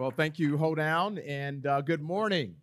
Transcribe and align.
Well, 0.00 0.10
thank 0.10 0.38
you, 0.38 0.56
Hoedown, 0.56 1.18
and 1.18 1.66
uh, 1.66 1.82
good 1.82 2.00
morning. 2.00 2.54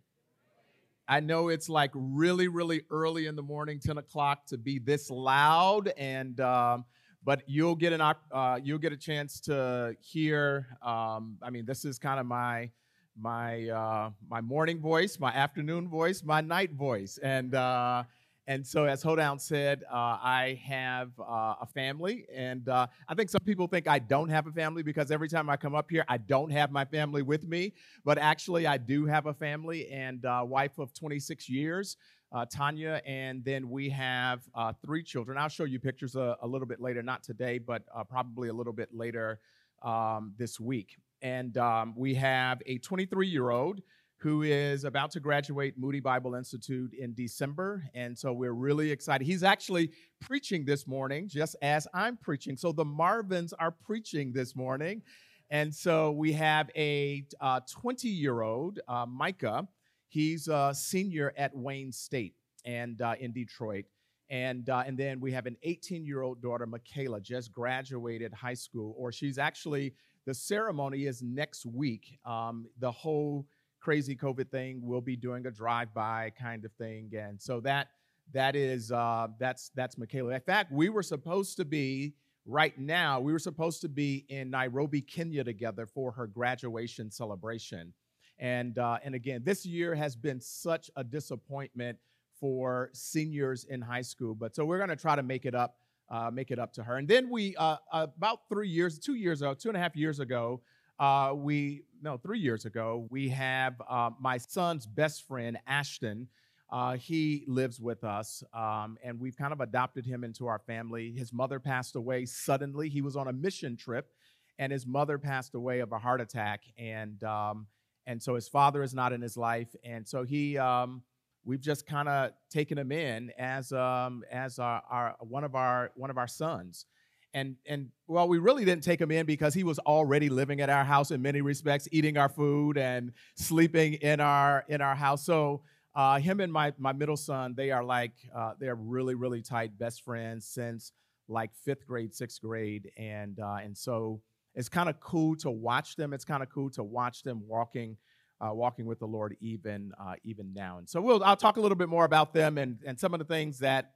I 1.06 1.20
know 1.20 1.50
it's 1.50 1.68
like 1.68 1.92
really, 1.94 2.48
really 2.48 2.82
early 2.90 3.26
in 3.26 3.36
the 3.36 3.44
morning, 3.44 3.78
10 3.78 3.96
o'clock, 3.98 4.44
to 4.46 4.58
be 4.58 4.80
this 4.80 5.08
loud, 5.08 5.92
and 5.96 6.40
um, 6.40 6.84
but 7.22 7.44
you'll 7.46 7.76
get 7.76 7.92
an 7.92 8.00
uh, 8.00 8.58
you'll 8.60 8.80
get 8.80 8.92
a 8.92 8.96
chance 8.96 9.38
to 9.42 9.94
hear. 10.00 10.66
Um, 10.82 11.38
I 11.40 11.50
mean, 11.50 11.64
this 11.64 11.84
is 11.84 11.96
kind 12.00 12.18
of 12.18 12.26
my 12.26 12.70
my 13.16 13.68
uh, 13.68 14.10
my 14.28 14.40
morning 14.40 14.80
voice, 14.80 15.20
my 15.20 15.30
afternoon 15.30 15.86
voice, 15.86 16.24
my 16.24 16.40
night 16.40 16.72
voice, 16.72 17.20
and 17.22 17.54
uh, 17.54 18.02
and 18.48 18.66
so, 18.66 18.86
as 18.86 19.02
Hoedown 19.02 19.38
said, 19.38 19.84
uh, 19.92 19.94
I 19.94 20.58
have 20.64 21.10
uh, 21.20 21.56
a 21.60 21.66
family. 21.74 22.26
And 22.34 22.66
uh, 22.68 22.86
I 23.06 23.14
think 23.14 23.28
some 23.28 23.42
people 23.44 23.66
think 23.68 23.86
I 23.86 23.98
don't 23.98 24.30
have 24.30 24.46
a 24.46 24.52
family 24.52 24.82
because 24.82 25.10
every 25.10 25.28
time 25.28 25.50
I 25.50 25.58
come 25.58 25.74
up 25.74 25.90
here, 25.90 26.04
I 26.08 26.16
don't 26.16 26.50
have 26.50 26.72
my 26.72 26.86
family 26.86 27.20
with 27.20 27.46
me. 27.46 27.74
But 28.06 28.18
actually, 28.18 28.66
I 28.66 28.78
do 28.78 29.04
have 29.04 29.26
a 29.26 29.34
family 29.34 29.88
and 29.90 30.24
uh, 30.24 30.44
wife 30.48 30.78
of 30.78 30.94
26 30.94 31.46
years, 31.48 31.98
uh, 32.32 32.46
Tanya. 32.46 33.02
And 33.06 33.44
then 33.44 33.68
we 33.68 33.90
have 33.90 34.40
uh, 34.54 34.72
three 34.82 35.02
children. 35.02 35.36
I'll 35.36 35.50
show 35.50 35.64
you 35.64 35.78
pictures 35.78 36.16
a, 36.16 36.38
a 36.40 36.46
little 36.46 36.66
bit 36.66 36.80
later, 36.80 37.02
not 37.02 37.22
today, 37.22 37.58
but 37.58 37.82
probably 38.08 38.48
a 38.48 38.54
little 38.54 38.72
bit 38.72 38.88
later 38.94 39.40
um, 39.82 40.32
this 40.38 40.58
week. 40.58 40.96
And 41.20 41.58
um, 41.58 41.94
we 41.96 42.14
have 42.14 42.62
a 42.66 42.78
23 42.78 43.28
year 43.28 43.50
old 43.50 43.82
who 44.18 44.42
is 44.42 44.82
about 44.84 45.12
to 45.12 45.20
graduate 45.20 45.78
Moody 45.78 46.00
Bible 46.00 46.34
Institute 46.34 46.92
in 46.92 47.14
December. 47.14 47.84
And 47.94 48.18
so 48.18 48.32
we're 48.32 48.52
really 48.52 48.90
excited. 48.90 49.24
He's 49.24 49.44
actually 49.44 49.92
preaching 50.20 50.64
this 50.64 50.88
morning, 50.88 51.28
just 51.28 51.54
as 51.62 51.86
I'm 51.94 52.16
preaching. 52.16 52.56
So 52.56 52.72
the 52.72 52.84
Marvins 52.84 53.52
are 53.60 53.70
preaching 53.70 54.32
this 54.32 54.56
morning. 54.56 55.02
And 55.50 55.72
so 55.72 56.10
we 56.10 56.32
have 56.32 56.68
a 56.76 57.24
20 57.40 58.08
uh, 58.08 58.10
year 58.10 58.42
old, 58.42 58.80
uh, 58.88 59.06
Micah. 59.06 59.68
He's 60.08 60.48
a 60.48 60.72
senior 60.74 61.32
at 61.36 61.56
Wayne 61.56 61.92
State 61.92 62.34
and 62.64 63.00
uh, 63.00 63.14
in 63.20 63.32
Detroit. 63.32 63.84
And, 64.30 64.68
uh, 64.68 64.82
and 64.84 64.98
then 64.98 65.20
we 65.20 65.30
have 65.32 65.46
an 65.46 65.56
18 65.62 66.04
year 66.04 66.22
old 66.22 66.42
daughter, 66.42 66.66
Michaela, 66.66 67.20
just 67.20 67.52
graduated 67.52 68.34
high 68.34 68.54
school, 68.54 68.94
or 68.98 69.12
she's 69.12 69.38
actually, 69.38 69.94
the 70.26 70.34
ceremony 70.34 71.06
is 71.06 71.22
next 71.22 71.64
week. 71.64 72.18
Um, 72.26 72.66
the 72.78 72.90
whole 72.90 73.46
crazy 73.80 74.16
COVID 74.16 74.50
thing, 74.50 74.80
we'll 74.82 75.00
be 75.00 75.16
doing 75.16 75.46
a 75.46 75.50
drive-by 75.50 76.32
kind 76.40 76.64
of 76.64 76.72
thing, 76.72 77.10
and 77.16 77.40
so 77.40 77.60
that 77.60 77.88
that 78.32 78.56
is 78.56 78.92
uh, 78.92 79.28
that's 79.38 79.70
that's 79.74 79.96
Michaela. 79.96 80.34
In 80.34 80.40
fact, 80.40 80.72
we 80.72 80.88
were 80.88 81.02
supposed 81.02 81.56
to 81.56 81.64
be 81.64 82.14
right 82.44 82.78
now. 82.78 83.20
We 83.20 83.32
were 83.32 83.38
supposed 83.38 83.80
to 83.82 83.88
be 83.88 84.26
in 84.28 84.50
Nairobi, 84.50 85.00
Kenya, 85.00 85.44
together 85.44 85.86
for 85.86 86.12
her 86.12 86.26
graduation 86.26 87.10
celebration, 87.10 87.92
and 88.38 88.78
uh, 88.78 88.98
and 89.04 89.14
again, 89.14 89.42
this 89.44 89.64
year 89.64 89.94
has 89.94 90.16
been 90.16 90.40
such 90.40 90.90
a 90.96 91.04
disappointment 91.04 91.98
for 92.40 92.90
seniors 92.92 93.64
in 93.64 93.80
high 93.80 94.02
school. 94.02 94.34
But 94.34 94.54
so 94.54 94.64
we're 94.64 94.78
going 94.78 94.90
to 94.90 94.96
try 94.96 95.16
to 95.16 95.22
make 95.22 95.46
it 95.46 95.54
up. 95.54 95.76
Uh, 96.10 96.30
make 96.32 96.50
it 96.50 96.58
up 96.58 96.72
to 96.72 96.82
her. 96.82 96.96
And 96.96 97.06
then 97.06 97.28
we, 97.28 97.54
uh, 97.56 97.76
about 97.92 98.48
three 98.48 98.70
years, 98.70 98.98
two 98.98 99.12
years 99.12 99.42
ago, 99.42 99.52
two 99.52 99.68
and 99.68 99.76
a 99.76 99.78
half 99.78 99.94
years 99.94 100.20
ago, 100.20 100.62
uh, 100.98 101.32
we 101.34 101.82
no 102.02 102.16
three 102.16 102.38
years 102.38 102.64
ago 102.64 103.06
we 103.10 103.28
have 103.28 103.80
uh, 103.88 104.10
my 104.20 104.38
son's 104.38 104.86
best 104.86 105.26
friend 105.26 105.58
ashton 105.66 106.28
uh, 106.70 106.96
he 106.96 107.44
lives 107.46 107.80
with 107.80 108.04
us 108.04 108.42
um, 108.52 108.98
and 109.02 109.18
we've 109.18 109.36
kind 109.36 109.52
of 109.52 109.60
adopted 109.60 110.04
him 110.04 110.22
into 110.22 110.46
our 110.46 110.58
family. 110.58 111.12
His 111.12 111.32
mother 111.32 111.58
passed 111.58 111.96
away 111.96 112.26
suddenly. 112.26 112.90
He 112.90 113.00
was 113.00 113.16
on 113.16 113.28
a 113.28 113.32
mission 113.32 113.74
trip 113.76 114.10
and 114.58 114.70
his 114.70 114.86
mother 114.86 115.18
passed 115.18 115.54
away 115.54 115.80
of 115.80 115.92
a 115.92 115.98
heart 115.98 116.20
attack 116.20 116.64
and 116.76 117.22
um, 117.24 117.66
and 118.06 118.22
so 118.22 118.34
his 118.34 118.48
father 118.48 118.82
is 118.82 118.94
not 118.94 119.12
in 119.12 119.22
his 119.22 119.36
life 119.36 119.74
and 119.84 120.06
so 120.06 120.24
he 120.24 120.58
um, 120.58 121.02
we've 121.44 121.60
just 121.60 121.86
kind 121.86 122.08
of 122.08 122.32
taken 122.50 122.76
him 122.76 122.92
in 122.92 123.30
as 123.38 123.72
um, 123.72 124.22
as 124.30 124.58
our, 124.58 124.82
our 124.90 125.16
one 125.20 125.44
of 125.44 125.54
our 125.54 125.90
one 125.94 126.10
of 126.10 126.18
our 126.18 126.28
sons 126.28 126.86
and 127.34 127.56
and 127.66 127.88
well 128.06 128.28
we 128.28 128.38
really 128.38 128.64
didn't 128.64 128.82
take 128.82 129.00
him 129.00 129.10
in 129.10 129.26
because 129.26 129.54
he 129.54 129.64
was 129.64 129.78
already 129.80 130.28
living 130.28 130.60
at 130.60 130.70
our 130.70 130.84
house 130.84 131.10
in 131.10 131.20
many 131.20 131.40
respects 131.40 131.88
eating 131.92 132.16
our 132.16 132.28
food 132.28 132.78
and 132.78 133.12
sleeping 133.36 133.94
in 133.94 134.20
our 134.20 134.64
in 134.68 134.80
our 134.80 134.94
house. 134.94 135.24
So 135.24 135.62
uh, 135.94 136.18
him 136.18 136.40
and 136.40 136.52
my 136.52 136.72
my 136.78 136.92
middle 136.92 137.16
son 137.16 137.54
they 137.56 137.70
are 137.70 137.84
like 137.84 138.12
uh, 138.34 138.52
they're 138.58 138.74
really 138.74 139.14
really 139.14 139.42
tight 139.42 139.78
best 139.78 140.02
friends 140.02 140.46
since 140.46 140.92
like 141.28 141.50
fifth 141.64 141.86
grade 141.86 142.14
sixth 142.14 142.40
grade. 142.40 142.90
And 142.96 143.38
uh, 143.40 143.58
and 143.62 143.76
so 143.76 144.22
it's 144.54 144.68
kind 144.68 144.88
of 144.88 144.98
cool 145.00 145.36
to 145.36 145.50
watch 145.50 145.96
them. 145.96 146.12
It's 146.12 146.24
kind 146.24 146.42
of 146.42 146.48
cool 146.48 146.70
to 146.70 146.82
watch 146.82 147.22
them 147.22 147.42
walking 147.46 147.96
uh, 148.40 148.54
walking 148.54 148.86
with 148.86 149.00
the 149.00 149.06
lord 149.06 149.36
even 149.40 149.92
uh, 150.00 150.14
even 150.24 150.52
now. 150.54 150.78
And 150.78 150.88
so 150.88 151.00
we'll 151.00 151.22
i'll 151.24 151.36
talk 151.36 151.56
a 151.56 151.60
little 151.60 151.76
bit 151.76 151.88
more 151.88 152.04
about 152.04 152.32
them 152.32 152.58
and 152.58 152.78
and 152.86 152.98
some 152.98 153.12
of 153.12 153.18
the 153.18 153.26
things 153.26 153.58
that 153.58 153.92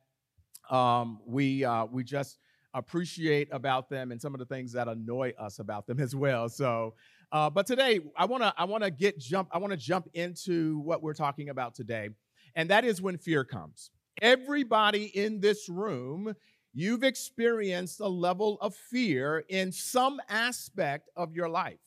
um, 0.71 1.21
we 1.27 1.65
uh, 1.65 1.87
we 1.87 2.05
just 2.05 2.39
appreciate 2.75 3.49
about 3.53 3.89
them 3.89 4.13
and 4.13 4.21
some 4.21 4.35
of 4.35 4.39
the 4.39 4.47
things 4.47 4.73
that 4.73 4.89
annoy 4.89 5.33
us 5.39 5.59
about 5.59 5.87
them 5.87 6.01
as 6.01 6.15
well. 6.15 6.49
So, 6.49 6.95
uh, 7.31 7.51
but 7.51 7.67
today 7.67 8.01
I 8.17 8.27
want 8.27 8.43
to 8.43 8.55
I 8.57 8.65
want 8.65 8.85
to 8.85 8.91
get 8.91 9.19
jump 9.19 9.49
I 9.53 9.59
want 9.59 9.73
to 9.73 9.77
jump 9.77 10.09
into 10.15 10.79
what 10.81 11.03
we're 11.03 11.15
talking 11.15 11.49
about 11.49 11.75
today, 11.75 12.11
and 12.55 12.71
that 12.71 12.85
is 12.85 13.01
when 13.01 13.19
fear 13.19 13.45
comes. 13.45 13.91
Everybody 14.21 15.05
in 15.17 15.41
this 15.41 15.69
room, 15.69 16.35
you've 16.75 17.03
experienced 17.03 18.01
a 18.01 18.09
level 18.09 18.59
of 18.61 18.75
fear 18.75 19.45
in 19.49 19.73
some 19.73 20.21
aspect 20.29 21.09
of 21.17 21.35
your 21.35 21.49
life 21.49 21.79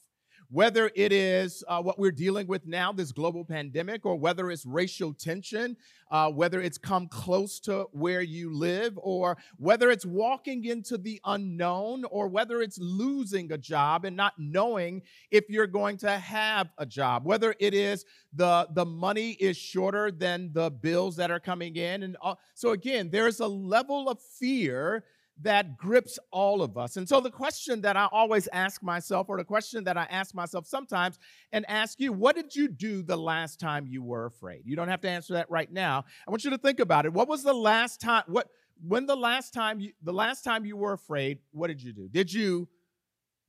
whether 0.50 0.92
it 0.96 1.12
is 1.12 1.64
uh, 1.68 1.82
what 1.82 2.00
we're 2.00 2.12
dealing 2.12 2.48
with 2.48 2.66
now, 2.66 2.92
this 2.92 3.12
global 3.12 3.44
pandemic, 3.44 4.06
or 4.06 4.16
whether 4.16 4.52
it's 4.52 4.66
racial 4.66 5.14
tension, 5.14 5.76
uh, 6.12 6.30
whether 6.30 6.62
it's 6.62 6.78
come 6.78 7.08
close 7.08 7.60
to 7.60 7.88
where 7.92 8.22
you 8.22 8.54
live, 8.54 8.94
or 8.98 9.38
whether 9.58 9.90
it's 9.90 10.06
walking 10.06 10.66
into 10.66 10.98
the 10.98 11.20
unknown, 11.26 12.04
or 12.06 12.28
whether 12.28 12.62
it's 12.62 12.78
losing 12.80 13.52
a 13.52 13.58
job 13.58 14.06
and 14.06 14.16
not 14.16 14.34
knowing 14.38 15.02
if 15.32 15.50
you're 15.50 15.68
going 15.68 15.98
to 15.98 16.12
have 16.12 16.70
a 16.78 16.86
job, 16.86 17.26
whether 17.26 17.56
it 17.60 17.74
is 17.74 18.06
the, 18.34 18.68
the 18.74 18.86
money 18.86 19.32
is 19.32 19.58
shorter 19.58 20.12
than 20.12 20.52
the 20.54 20.70
bills 20.70 21.16
that 21.16 21.32
are 21.32 21.40
coming 21.40 21.76
in. 21.76 22.04
And 22.04 22.18
uh, 22.22 22.36
so, 22.54 22.72
again, 22.72 23.10
there's 23.12 23.40
a 23.40 23.48
level 23.48 24.10
of 24.10 24.20
fear 24.22 25.04
that 25.42 25.78
grips 25.78 26.18
all 26.32 26.62
of 26.62 26.78
us. 26.78 26.96
And 26.98 27.08
so, 27.08 27.20
the 27.20 27.32
question 27.32 27.82
that 27.82 27.98
I 27.98 28.08
always 28.12 28.48
ask 28.54 28.82
myself, 28.82 29.28
or 29.30 29.38
the 29.38 29.44
question 29.44 29.84
that 29.84 29.98
I 29.98 30.08
ask 30.10 30.34
myself 30.34 30.66
sometimes 30.66 31.20
and 31.52 31.66
ask 31.68 32.00
you, 32.00 32.14
what 32.14 32.36
did 32.36 32.56
you 32.56 32.68
do 32.68 33.04
the 33.04 33.18
last 33.18 33.60
time 33.60 33.86
you 33.88 34.02
were 34.02 34.26
afraid? 34.26 34.62
You 34.66 34.76
don't 34.76 34.88
have 34.88 35.02
to 35.02 35.10
answer 35.10 35.34
that 35.34 35.50
right 35.50 35.72
now. 35.72 36.06
I 36.28 36.32
want 36.32 36.44
you 36.46 36.52
to 36.52 36.58
think 36.58 36.80
about 36.80 37.06
it. 37.06 37.14
What 37.14 37.28
was 37.28 37.44
the 37.44 37.54
last 37.54 38.00
time, 38.00 38.24
what, 38.28 38.48
when 38.86 39.06
the 39.06 39.18
last 39.18 39.54
time 39.54 39.80
you, 39.80 39.92
the 40.02 40.14
last 40.14 40.44
time 40.44 40.66
you 40.66 40.78
were 40.78 40.94
afraid, 40.94 41.40
what 41.52 41.68
did 41.68 41.84
you 41.84 41.92
do? 41.92 42.08
Did 42.08 42.32
you, 42.32 42.70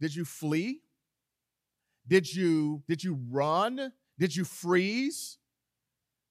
did 0.00 0.14
you 0.14 0.24
flee? 0.24 0.80
Did 2.08 2.32
you, 2.32 2.82
did 2.88 3.02
you 3.02 3.18
run? 3.30 3.92
Did 4.18 4.34
you 4.34 4.44
freeze? 4.44 5.38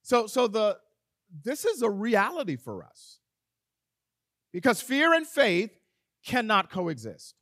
So, 0.01 0.27
so 0.27 0.47
the, 0.47 0.77
this 1.43 1.65
is 1.65 1.81
a 1.81 1.89
reality 1.89 2.55
for 2.57 2.83
us 2.83 3.19
because 4.55 4.79
fear 4.79 5.13
and 5.13 5.27
faith 5.27 5.69
cannot 6.25 6.71
coexist. 6.71 7.35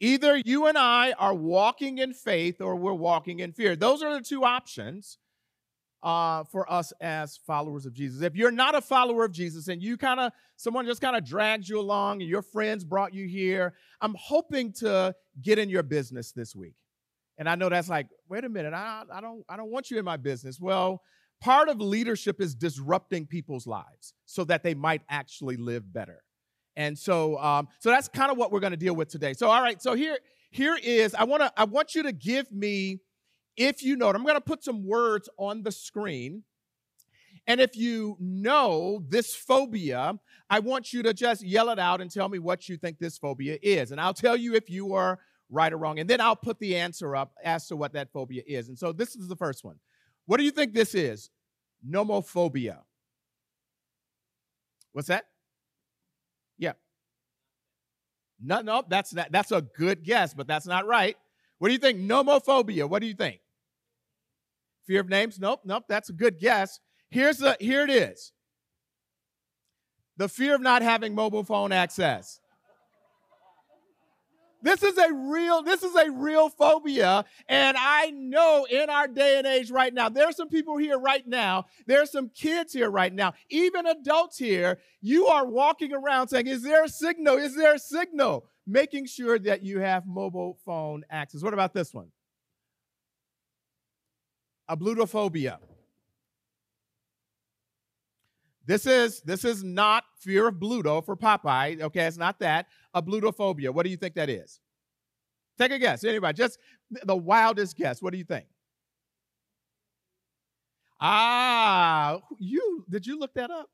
Either 0.00 0.38
you 0.38 0.64
and 0.64 0.78
I 0.78 1.12
are 1.18 1.34
walking 1.34 1.98
in 1.98 2.14
faith 2.14 2.62
or 2.62 2.76
we're 2.76 2.94
walking 2.94 3.40
in 3.40 3.52
fear. 3.52 3.76
Those 3.76 4.02
are 4.02 4.14
the 4.14 4.24
two 4.24 4.42
options 4.42 5.18
uh, 6.02 6.44
for 6.44 6.72
us 6.72 6.94
as 7.02 7.38
followers 7.46 7.84
of 7.84 7.92
Jesus. 7.92 8.22
If 8.22 8.34
you're 8.34 8.50
not 8.50 8.74
a 8.74 8.80
follower 8.80 9.26
of 9.26 9.32
Jesus 9.32 9.68
and 9.68 9.82
you 9.82 9.98
kind 9.98 10.18
of, 10.18 10.32
someone 10.56 10.86
just 10.86 11.02
kind 11.02 11.14
of 11.14 11.26
dragged 11.26 11.68
you 11.68 11.78
along 11.78 12.22
and 12.22 12.30
your 12.30 12.40
friends 12.40 12.84
brought 12.84 13.12
you 13.12 13.28
here, 13.28 13.74
I'm 14.00 14.16
hoping 14.18 14.72
to 14.78 15.14
get 15.42 15.58
in 15.58 15.68
your 15.68 15.82
business 15.82 16.32
this 16.32 16.56
week. 16.56 16.76
And 17.36 17.50
I 17.50 17.54
know 17.54 17.68
that's 17.68 17.90
like, 17.90 18.06
wait 18.30 18.44
a 18.44 18.48
minute, 18.48 18.72
I, 18.72 19.02
I 19.12 19.20
don't, 19.20 19.44
I 19.46 19.58
don't 19.58 19.70
want 19.70 19.90
you 19.90 19.98
in 19.98 20.06
my 20.06 20.16
business. 20.16 20.58
Well, 20.58 21.02
Part 21.42 21.68
of 21.68 21.80
leadership 21.80 22.40
is 22.40 22.54
disrupting 22.54 23.26
people's 23.26 23.66
lives 23.66 24.14
so 24.26 24.44
that 24.44 24.62
they 24.62 24.74
might 24.74 25.02
actually 25.08 25.56
live 25.56 25.92
better. 25.92 26.22
And 26.76 26.96
so, 26.96 27.36
um, 27.38 27.66
so 27.80 27.90
that's 27.90 28.06
kind 28.06 28.30
of 28.30 28.38
what 28.38 28.52
we're 28.52 28.60
going 28.60 28.70
to 28.70 28.76
deal 28.76 28.94
with 28.94 29.08
today. 29.08 29.32
So, 29.32 29.50
all 29.50 29.60
right. 29.60 29.82
So 29.82 29.94
here, 29.94 30.18
here 30.52 30.78
is 30.80 31.16
I 31.16 31.24
want 31.24 31.42
to 31.42 31.52
I 31.56 31.64
want 31.64 31.96
you 31.96 32.04
to 32.04 32.12
give 32.12 32.52
me, 32.52 33.00
if 33.56 33.82
you 33.82 33.96
know 33.96 34.08
it, 34.10 34.14
I'm 34.14 34.22
going 34.22 34.36
to 34.36 34.40
put 34.40 34.62
some 34.62 34.86
words 34.86 35.28
on 35.36 35.64
the 35.64 35.72
screen. 35.72 36.44
And 37.48 37.60
if 37.60 37.76
you 37.76 38.16
know 38.20 39.02
this 39.08 39.34
phobia, 39.34 40.14
I 40.48 40.60
want 40.60 40.92
you 40.92 41.02
to 41.02 41.12
just 41.12 41.44
yell 41.44 41.70
it 41.70 41.78
out 41.80 42.00
and 42.00 42.08
tell 42.08 42.28
me 42.28 42.38
what 42.38 42.68
you 42.68 42.76
think 42.76 43.00
this 43.00 43.18
phobia 43.18 43.58
is. 43.60 43.90
And 43.90 44.00
I'll 44.00 44.14
tell 44.14 44.36
you 44.36 44.54
if 44.54 44.70
you 44.70 44.94
are 44.94 45.18
right 45.50 45.72
or 45.72 45.76
wrong. 45.76 45.98
And 45.98 46.08
then 46.08 46.20
I'll 46.20 46.36
put 46.36 46.60
the 46.60 46.76
answer 46.76 47.16
up 47.16 47.32
as 47.42 47.66
to 47.66 47.76
what 47.76 47.94
that 47.94 48.12
phobia 48.12 48.42
is. 48.46 48.68
And 48.68 48.78
so 48.78 48.92
this 48.92 49.16
is 49.16 49.26
the 49.26 49.34
first 49.34 49.64
one. 49.64 49.80
What 50.32 50.38
do 50.38 50.44
you 50.44 50.50
think 50.50 50.72
this 50.72 50.94
is? 50.94 51.28
Nomophobia. 51.86 52.78
What's 54.92 55.08
that? 55.08 55.26
Yeah. 56.56 56.72
No, 58.42 58.62
no, 58.62 58.82
that's 58.88 59.12
not, 59.12 59.30
that's 59.30 59.52
a 59.52 59.60
good 59.60 60.02
guess, 60.02 60.32
but 60.32 60.46
that's 60.46 60.66
not 60.66 60.86
right. 60.86 61.16
What 61.58 61.68
do 61.68 61.74
you 61.74 61.78
think? 61.78 61.98
Nomophobia. 61.98 62.88
What 62.88 63.02
do 63.02 63.08
you 63.08 63.12
think? 63.12 63.40
Fear 64.86 65.02
of 65.02 65.10
names? 65.10 65.38
Nope, 65.38 65.60
nope. 65.66 65.84
That's 65.86 66.08
a 66.08 66.14
good 66.14 66.38
guess. 66.38 66.80
Here's 67.10 67.36
the 67.36 67.58
here 67.60 67.84
it 67.84 67.90
is. 67.90 68.32
The 70.16 70.30
fear 70.30 70.54
of 70.54 70.62
not 70.62 70.80
having 70.80 71.14
mobile 71.14 71.44
phone 71.44 71.72
access. 71.72 72.40
This 74.62 74.82
is 74.82 74.96
a 74.96 75.12
real, 75.12 75.62
this 75.62 75.82
is 75.82 75.94
a 75.96 76.10
real 76.10 76.48
phobia. 76.48 77.24
And 77.48 77.76
I 77.78 78.10
know 78.10 78.66
in 78.70 78.88
our 78.88 79.08
day 79.08 79.38
and 79.38 79.46
age 79.46 79.70
right 79.70 79.92
now, 79.92 80.08
there's 80.08 80.36
some 80.36 80.48
people 80.48 80.76
here 80.76 80.98
right 80.98 81.26
now, 81.26 81.66
there's 81.86 82.10
some 82.12 82.28
kids 82.28 82.72
here 82.72 82.90
right 82.90 83.12
now, 83.12 83.34
even 83.50 83.86
adults 83.86 84.38
here. 84.38 84.78
You 85.00 85.26
are 85.26 85.46
walking 85.46 85.92
around 85.92 86.28
saying, 86.28 86.46
Is 86.46 86.62
there 86.62 86.84
a 86.84 86.88
signal? 86.88 87.36
Is 87.36 87.56
there 87.56 87.74
a 87.74 87.78
signal? 87.78 88.46
Making 88.66 89.06
sure 89.06 89.40
that 89.40 89.64
you 89.64 89.80
have 89.80 90.06
mobile 90.06 90.58
phone 90.64 91.04
access. 91.10 91.42
What 91.42 91.52
about 91.52 91.74
this 91.74 91.92
one? 91.92 92.12
Ablutophobia. 94.70 95.58
This 98.66 98.86
is 98.86 99.20
this 99.22 99.44
is 99.44 99.64
not 99.64 100.04
fear 100.18 100.48
of 100.48 100.56
Bluto 100.56 101.04
for 101.04 101.16
Popeye. 101.16 101.80
Okay, 101.80 102.04
it's 102.04 102.16
not 102.16 102.38
that. 102.40 102.66
Ablutophobia. 102.94 103.70
What 103.70 103.84
do 103.84 103.90
you 103.90 103.96
think 103.96 104.14
that 104.14 104.30
is? 104.30 104.60
Take 105.58 105.72
a 105.72 105.78
guess. 105.78 106.04
Anybody, 106.04 106.36
just 106.36 106.58
the 106.90 107.16
wildest 107.16 107.76
guess. 107.76 108.00
What 108.00 108.12
do 108.12 108.18
you 108.18 108.24
think? 108.24 108.46
Ah, 111.00 112.20
you 112.38 112.84
did 112.88 113.06
you 113.06 113.18
look 113.18 113.34
that 113.34 113.50
up? 113.50 113.68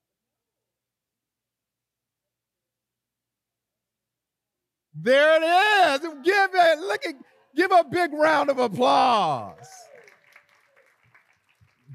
There 4.95 5.37
it 5.37 5.47
is. 5.47 6.09
Give 6.25 6.51
it. 6.55 6.79
Look 6.81 7.07
at. 7.07 7.15
Give 7.57 7.73
a 7.73 7.85
big 7.85 8.13
round 8.13 8.51
of 8.51 8.59
applause. 8.59 9.88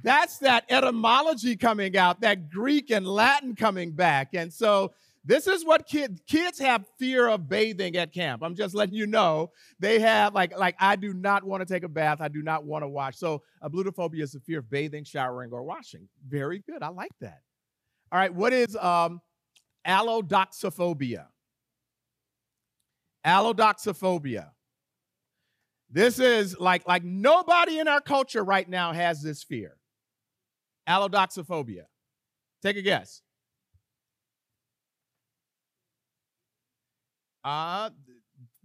That's 0.03 0.37
that 0.39 0.65
etymology 0.69 1.55
coming 1.55 1.95
out, 1.97 2.21
that 2.21 2.49
Greek 2.49 2.91
and 2.91 3.07
Latin 3.07 3.55
coming 3.55 3.91
back. 3.91 4.33
And 4.33 4.51
so 4.51 4.93
this 5.25 5.47
is 5.47 5.65
what 5.65 5.87
kids 5.87 6.21
kids 6.27 6.59
have 6.59 6.85
fear 6.99 7.29
of 7.29 7.47
bathing 7.47 7.95
at 7.95 8.13
camp. 8.13 8.43
I'm 8.43 8.55
just 8.55 8.75
letting 8.75 8.95
you 8.95 9.07
know. 9.07 9.51
They 9.79 9.99
have 9.99 10.33
like 10.33 10.57
like 10.57 10.75
I 10.79 10.97
do 10.97 11.13
not 11.13 11.45
want 11.45 11.65
to 11.65 11.73
take 11.73 11.83
a 11.83 11.87
bath. 11.87 12.19
I 12.19 12.27
do 12.27 12.41
not 12.41 12.65
want 12.65 12.83
to 12.83 12.89
wash. 12.89 13.17
So 13.17 13.41
ablutophobia 13.63 14.21
is 14.21 14.33
the 14.33 14.41
fear 14.41 14.59
of 14.59 14.69
bathing, 14.69 15.05
showering, 15.05 15.51
or 15.53 15.63
washing. 15.63 16.09
Very 16.27 16.59
good. 16.59 16.83
I 16.83 16.89
like 16.89 17.13
that. 17.21 17.39
All 18.11 18.19
right. 18.19 18.33
What 18.33 18.51
is 18.51 18.75
um, 18.75 19.21
allodoxophobia? 19.87 21.27
Allodoxophobia. 23.25 24.49
This 25.89 26.19
is 26.19 26.59
like 26.59 26.85
like 26.85 27.05
nobody 27.05 27.79
in 27.79 27.87
our 27.87 28.01
culture 28.01 28.43
right 28.43 28.67
now 28.67 28.91
has 28.91 29.21
this 29.21 29.43
fear. 29.43 29.77
Allodoxophobia. 30.87 31.83
Take 32.61 32.77
a 32.77 32.81
guess. 32.81 33.21
Uh, 37.43 37.89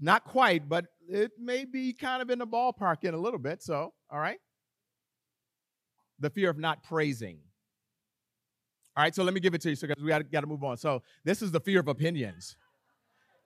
not 0.01 0.25
quite, 0.25 0.69
but 0.69 0.87
it 1.09 1.33
may 1.39 1.65
be 1.65 1.93
kind 1.93 2.23
of 2.23 2.31
in 2.31 2.39
the 2.39 2.47
ballpark 2.47 3.05
in 3.05 3.15
a 3.15 3.19
little 3.19 3.39
bit. 3.39 3.63
So, 3.63 3.93
all 4.11 4.21
right. 4.21 4.39
The 6.21 6.31
fear 6.31 6.51
of 6.51 6.59
not 6.59 6.83
praising. 6.83 7.39
All 8.97 9.03
right, 9.03 9.15
so 9.15 9.23
let 9.23 9.33
me 9.33 9.41
give 9.41 9.55
it 9.55 9.61
to 9.63 9.71
you 9.71 9.77
because 9.77 10.03
we 10.03 10.11
got 10.11 10.41
to 10.41 10.47
move 10.47 10.65
on. 10.65 10.77
So, 10.77 11.03
this 11.25 11.43
is 11.43 11.53
the 11.53 11.61
fear 11.61 11.81
of 11.81 11.89
opinions. 11.89 12.57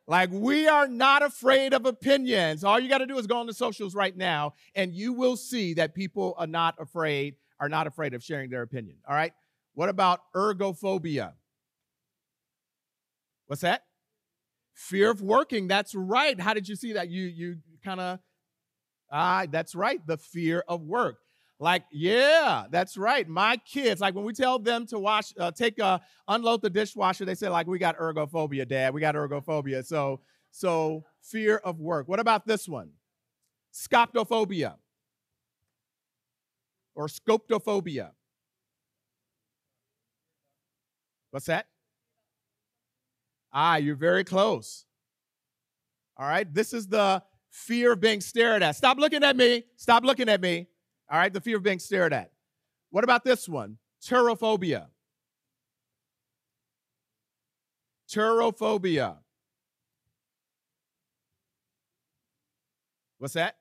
Like, 0.06 0.30
we 0.32 0.66
are 0.66 0.88
not 0.88 1.22
afraid 1.22 1.74
of 1.74 1.86
opinions. 1.86 2.64
All 2.64 2.80
you 2.80 2.88
got 2.88 2.98
to 2.98 3.06
do 3.06 3.18
is 3.18 3.26
go 3.26 3.36
on 3.36 3.46
the 3.46 3.54
socials 3.54 3.94
right 3.94 4.16
now, 4.16 4.54
and 4.74 4.92
you 4.92 5.12
will 5.12 5.36
see 5.36 5.74
that 5.74 5.94
people 5.94 6.34
are 6.38 6.46
not 6.46 6.74
afraid 6.78 7.36
are 7.62 7.68
not 7.68 7.86
afraid 7.86 8.12
of 8.12 8.24
sharing 8.24 8.50
their 8.50 8.62
opinion. 8.62 8.96
All 9.08 9.14
right. 9.14 9.32
What 9.74 9.88
about 9.88 10.20
ergophobia? 10.34 11.32
What's 13.46 13.62
that? 13.62 13.84
Fear 14.74 15.12
of 15.12 15.22
working. 15.22 15.68
That's 15.68 15.94
right. 15.94 16.38
How 16.38 16.54
did 16.54 16.68
you 16.68 16.74
see 16.74 16.94
that? 16.94 17.08
You 17.08 17.22
you 17.22 17.56
kind 17.84 18.00
of 18.00 18.18
ah, 19.12 19.46
that's 19.48 19.76
right. 19.76 20.04
The 20.04 20.16
fear 20.16 20.64
of 20.66 20.82
work. 20.82 21.18
Like, 21.60 21.84
yeah, 21.92 22.64
that's 22.68 22.96
right. 22.96 23.28
My 23.28 23.56
kids, 23.58 24.00
like 24.00 24.16
when 24.16 24.24
we 24.24 24.32
tell 24.32 24.58
them 24.58 24.84
to 24.86 24.98
wash, 24.98 25.32
uh, 25.38 25.52
take 25.52 25.78
a 25.78 26.00
unload 26.26 26.62
the 26.62 26.70
dishwasher, 26.70 27.24
they 27.24 27.36
say 27.36 27.48
like, 27.48 27.68
we 27.68 27.78
got 27.78 27.96
ergophobia, 27.98 28.66
Dad. 28.66 28.92
We 28.92 29.00
got 29.00 29.14
ergophobia. 29.14 29.86
So, 29.86 30.22
so 30.50 31.04
fear 31.20 31.58
of 31.58 31.78
work. 31.78 32.08
What 32.08 32.18
about 32.18 32.48
this 32.48 32.68
one? 32.68 32.90
Scoptophobia 33.72 34.74
or 36.94 37.06
scopophobia. 37.06 38.10
What's 41.30 41.46
that? 41.46 41.66
Ah, 43.52 43.76
you're 43.76 43.96
very 43.96 44.24
close. 44.24 44.84
All 46.16 46.26
right, 46.26 46.52
this 46.52 46.72
is 46.72 46.86
the 46.86 47.22
fear 47.50 47.92
of 47.92 48.00
being 48.00 48.20
stared 48.20 48.62
at. 48.62 48.76
Stop 48.76 48.98
looking 48.98 49.22
at 49.22 49.36
me. 49.36 49.64
Stop 49.76 50.04
looking 50.04 50.28
at 50.28 50.40
me. 50.40 50.68
All 51.10 51.18
right, 51.18 51.32
the 51.32 51.40
fear 51.40 51.56
of 51.56 51.62
being 51.62 51.78
stared 51.78 52.12
at. 52.12 52.32
What 52.90 53.04
about 53.04 53.24
this 53.24 53.48
one? 53.48 53.78
Turophobia. 54.02 54.86
Turophobia. 58.10 59.16
What's 63.18 63.34
that? 63.34 63.56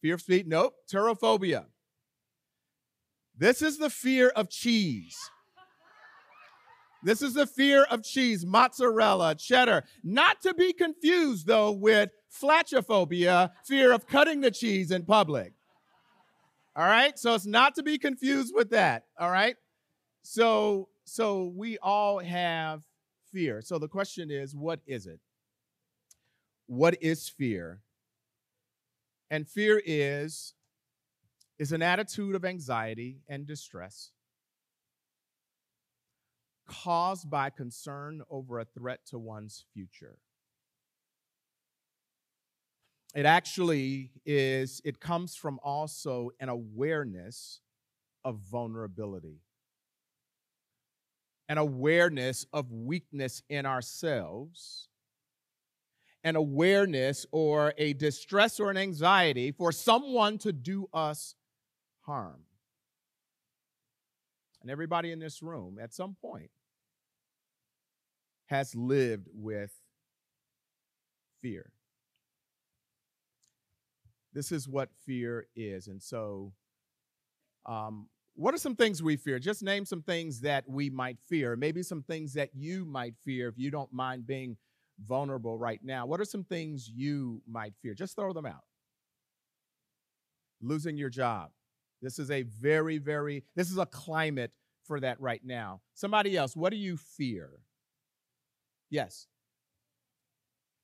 Fear 0.00 0.14
of 0.14 0.20
speed? 0.20 0.46
Nope. 0.46 0.74
Turophobia. 0.90 1.66
This 3.42 3.60
is 3.60 3.76
the 3.76 3.90
fear 3.90 4.28
of 4.28 4.48
cheese. 4.48 5.18
This 7.02 7.22
is 7.22 7.34
the 7.34 7.44
fear 7.44 7.82
of 7.82 8.04
cheese, 8.04 8.46
mozzarella, 8.46 9.34
cheddar. 9.34 9.82
Not 10.04 10.40
to 10.42 10.54
be 10.54 10.72
confused, 10.72 11.48
though, 11.48 11.72
with 11.72 12.10
flatophobia, 12.40 13.50
fear 13.66 13.90
of 13.90 14.06
cutting 14.06 14.42
the 14.42 14.52
cheese 14.52 14.92
in 14.92 15.04
public. 15.04 15.54
All 16.76 16.84
right? 16.84 17.18
So 17.18 17.34
it's 17.34 17.44
not 17.44 17.74
to 17.74 17.82
be 17.82 17.98
confused 17.98 18.52
with 18.54 18.70
that. 18.70 19.06
All 19.18 19.32
right? 19.32 19.56
So 20.22 20.88
so 21.04 21.52
we 21.52 21.78
all 21.78 22.20
have 22.20 22.84
fear. 23.32 23.60
So 23.60 23.80
the 23.80 23.88
question 23.88 24.30
is, 24.30 24.54
what 24.54 24.78
is 24.86 25.08
it? 25.08 25.18
What 26.68 26.96
is 27.02 27.28
fear? 27.28 27.80
And 29.32 29.48
fear 29.48 29.82
is 29.84 30.54
is 31.58 31.72
an 31.72 31.82
attitude 31.82 32.34
of 32.34 32.44
anxiety 32.44 33.20
and 33.28 33.46
distress 33.46 34.10
caused 36.66 37.28
by 37.28 37.50
concern 37.50 38.22
over 38.30 38.58
a 38.58 38.64
threat 38.64 39.00
to 39.06 39.18
one's 39.18 39.64
future. 39.72 40.16
It 43.14 43.26
actually 43.26 44.10
is, 44.24 44.80
it 44.84 44.98
comes 44.98 45.36
from 45.36 45.60
also 45.62 46.30
an 46.40 46.48
awareness 46.48 47.60
of 48.24 48.38
vulnerability, 48.38 49.40
an 51.48 51.58
awareness 51.58 52.46
of 52.52 52.72
weakness 52.72 53.42
in 53.50 53.66
ourselves, 53.66 54.88
an 56.24 56.36
awareness 56.36 57.26
or 57.32 57.74
a 57.76 57.92
distress 57.92 58.58
or 58.58 58.70
an 58.70 58.78
anxiety 58.78 59.52
for 59.52 59.72
someone 59.72 60.38
to 60.38 60.52
do 60.52 60.88
us 60.94 61.34
harm. 62.02 62.40
And 64.60 64.70
everybody 64.70 65.10
in 65.10 65.18
this 65.18 65.42
room 65.42 65.78
at 65.82 65.92
some 65.92 66.16
point 66.20 66.50
has 68.46 68.74
lived 68.74 69.28
with 69.32 69.72
fear. 71.40 71.72
This 74.32 74.52
is 74.52 74.68
what 74.68 74.88
fear 75.04 75.46
is. 75.56 75.88
And 75.88 76.02
so, 76.02 76.52
um, 77.66 78.08
what 78.34 78.54
are 78.54 78.58
some 78.58 78.76
things 78.76 79.02
we 79.02 79.16
fear? 79.16 79.38
Just 79.38 79.62
name 79.62 79.84
some 79.84 80.02
things 80.02 80.40
that 80.40 80.64
we 80.66 80.88
might 80.88 81.18
fear. 81.28 81.54
Maybe 81.54 81.82
some 81.82 82.02
things 82.02 82.32
that 82.34 82.50
you 82.54 82.86
might 82.86 83.14
fear 83.24 83.48
if 83.48 83.58
you 83.58 83.70
don't 83.70 83.92
mind 83.92 84.26
being 84.26 84.56
vulnerable 85.06 85.58
right 85.58 85.80
now. 85.82 86.06
What 86.06 86.20
are 86.20 86.24
some 86.24 86.44
things 86.44 86.88
you 86.88 87.42
might 87.46 87.74
fear? 87.82 87.94
Just 87.94 88.16
throw 88.16 88.32
them 88.32 88.46
out. 88.46 88.64
Losing 90.62 90.96
your 90.96 91.10
job, 91.10 91.50
this 92.02 92.18
is 92.18 92.30
a 92.30 92.42
very, 92.42 92.98
very, 92.98 93.44
this 93.54 93.70
is 93.70 93.78
a 93.78 93.86
climate 93.86 94.50
for 94.84 95.00
that 95.00 95.20
right 95.20 95.40
now. 95.44 95.80
Somebody 95.94 96.36
else, 96.36 96.56
what 96.56 96.70
do 96.70 96.76
you 96.76 96.96
fear? 96.96 97.50
Yes. 98.90 99.26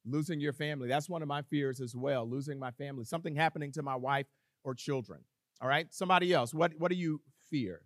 Losing 0.07 0.41
your 0.41 0.53
family. 0.53 0.89
That's 0.89 1.09
one 1.09 1.21
of 1.21 1.29
my 1.29 1.43
fears 1.43 1.81
as 1.81 1.95
well. 1.95 2.29
Losing 2.29 2.59
my 2.59 2.71
family. 2.71 3.05
Something 3.05 3.35
happening 3.35 3.73
to 3.73 3.83
my 3.83 3.97
wife 3.97 4.27
or 4.65 4.75
children. 4.75 5.21
All 5.61 5.69
right. 5.69 5.93
Somebody 5.93 6.33
else. 6.33 6.55
What, 6.55 6.73
what 6.79 6.91
do 6.91 6.97
you 6.97 7.21
fear? 7.51 7.83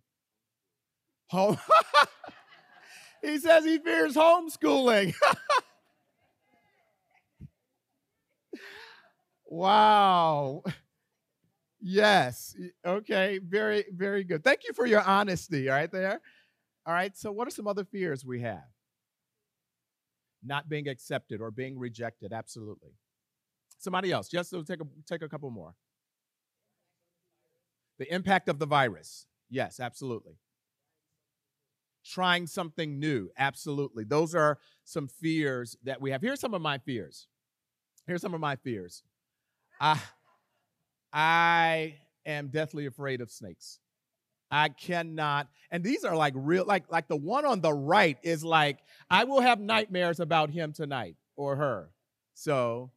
Home. 1.30 1.58
he 3.22 3.38
says 3.38 3.64
he 3.64 3.78
fears 3.78 4.14
homeschooling. 4.14 5.14
Wow. 9.52 10.62
Yes. 11.82 12.56
Okay. 12.86 13.40
Very, 13.44 13.84
very 13.92 14.22
good. 14.22 14.44
Thank 14.44 14.60
you 14.66 14.72
for 14.72 14.86
your 14.86 15.02
honesty 15.02 15.66
right 15.66 15.90
there. 15.90 16.20
All 16.86 16.94
right. 16.94 17.16
So, 17.16 17.32
what 17.32 17.48
are 17.48 17.50
some 17.50 17.66
other 17.66 17.84
fears 17.84 18.24
we 18.24 18.40
have? 18.42 18.62
Not 20.44 20.68
being 20.68 20.88
accepted 20.88 21.40
or 21.40 21.50
being 21.50 21.76
rejected. 21.78 22.32
Absolutely. 22.32 22.90
Somebody 23.78 24.12
else. 24.12 24.28
Just 24.28 24.50
so 24.50 24.62
take 24.62 24.80
a, 24.80 24.84
take 25.08 25.22
a 25.22 25.28
couple 25.28 25.50
more. 25.50 25.74
The 27.98 28.12
impact 28.12 28.48
of 28.48 28.60
the 28.60 28.66
virus. 28.66 29.26
Yes, 29.50 29.80
absolutely. 29.80 30.34
Trying 32.04 32.46
something 32.46 32.98
new. 32.98 33.30
Absolutely. 33.36 34.04
Those 34.04 34.34
are 34.34 34.58
some 34.84 35.08
fears 35.08 35.76
that 35.84 36.00
we 36.00 36.10
have. 36.12 36.22
Here's 36.22 36.40
some 36.40 36.54
of 36.54 36.62
my 36.62 36.78
fears. 36.78 37.26
Here's 38.06 38.22
some 38.22 38.34
of 38.34 38.40
my 38.40 38.56
fears. 38.56 39.02
I, 39.80 40.00
I 41.12 41.96
am 42.24 42.48
deathly 42.48 42.86
afraid 42.86 43.20
of 43.20 43.30
snakes. 43.30 43.78
I 44.50 44.68
cannot. 44.68 45.48
And 45.70 45.82
these 45.82 46.04
are 46.04 46.14
like 46.14 46.34
real, 46.36 46.64
like 46.66 46.84
like 46.90 47.08
the 47.08 47.16
one 47.16 47.46
on 47.46 47.60
the 47.60 47.72
right 47.72 48.18
is 48.22 48.44
like, 48.44 48.78
I 49.10 49.24
will 49.24 49.40
have 49.40 49.58
nightmares 49.58 50.20
about 50.20 50.50
him 50.50 50.72
tonight 50.72 51.16
or 51.36 51.56
her. 51.56 51.90
So 52.34 52.90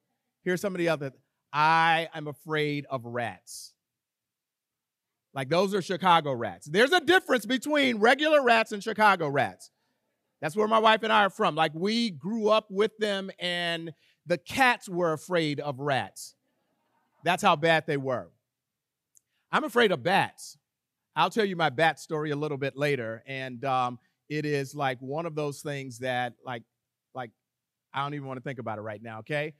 here's 0.44 0.62
some 0.62 0.74
of 0.74 0.80
the 0.80 0.90
other. 0.90 1.12
I 1.54 2.10
am 2.14 2.28
afraid 2.28 2.86
of 2.90 3.06
rats. 3.06 3.74
Like 5.34 5.50
those 5.50 5.74
are 5.74 5.82
Chicago 5.82 6.34
rats. 6.34 6.68
There's 6.68 6.92
a 6.92 7.00
difference 7.00 7.46
between 7.46 7.98
regular 7.98 8.44
rats 8.44 8.72
and 8.72 8.84
Chicago 8.84 9.28
rats. 9.30 9.72
That's 10.42 10.56
where 10.56 10.68
my 10.68 10.80
wife 10.80 11.04
and 11.04 11.12
I 11.12 11.26
are 11.26 11.30
from. 11.30 11.56
Like 11.56 11.74
we 11.74 12.12
grew 12.12 12.50
up 12.50 12.68
with 12.70 12.92
them, 12.98 13.32
and 13.40 13.94
the 14.26 14.38
cats 14.38 14.88
were 14.90 15.14
afraid 15.14 15.60
of 15.60 15.80
rats. 15.80 16.35
That's 17.26 17.42
how 17.42 17.56
bad 17.56 17.86
they 17.88 17.98
were. 17.98 18.30
I'm 19.52 19.64
afraid 19.64 19.92
of 19.92 20.04
bats. 20.04 20.58
I'll 21.16 21.32
tell 21.32 21.44
you 21.44 21.56
my 21.56 21.70
bat 21.70 22.00
story 22.00 22.30
a 22.30 22.36
little 22.36 22.58
bit 22.58 22.78
later, 22.78 23.24
and 23.26 23.66
um, 23.66 24.00
it 24.30 24.46
is 24.46 24.76
like 24.76 25.00
one 25.00 25.26
of 25.26 25.34
those 25.34 25.62
things 25.62 26.00
that, 26.00 26.34
like, 26.46 26.64
like 27.16 27.32
I 27.94 28.04
don't 28.04 28.14
even 28.14 28.28
want 28.28 28.38
to 28.38 28.44
think 28.44 28.60
about 28.60 28.78
it 28.78 28.82
right 28.82 29.02
now. 29.02 29.20
Okay, 29.20 29.54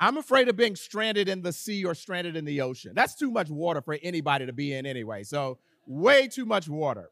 I'm 0.00 0.16
afraid 0.16 0.48
of 0.48 0.56
being 0.56 0.76
stranded 0.76 1.28
in 1.28 1.42
the 1.42 1.52
sea 1.52 1.84
or 1.84 1.94
stranded 1.94 2.36
in 2.36 2.46
the 2.46 2.62
ocean. 2.62 2.92
That's 2.94 3.14
too 3.14 3.30
much 3.30 3.50
water 3.50 3.82
for 3.82 3.98
anybody 4.02 4.46
to 4.46 4.52
be 4.52 4.72
in 4.72 4.86
anyway. 4.86 5.24
So 5.24 5.58
way 5.86 6.26
too 6.26 6.46
much 6.46 6.68
water. 6.68 7.10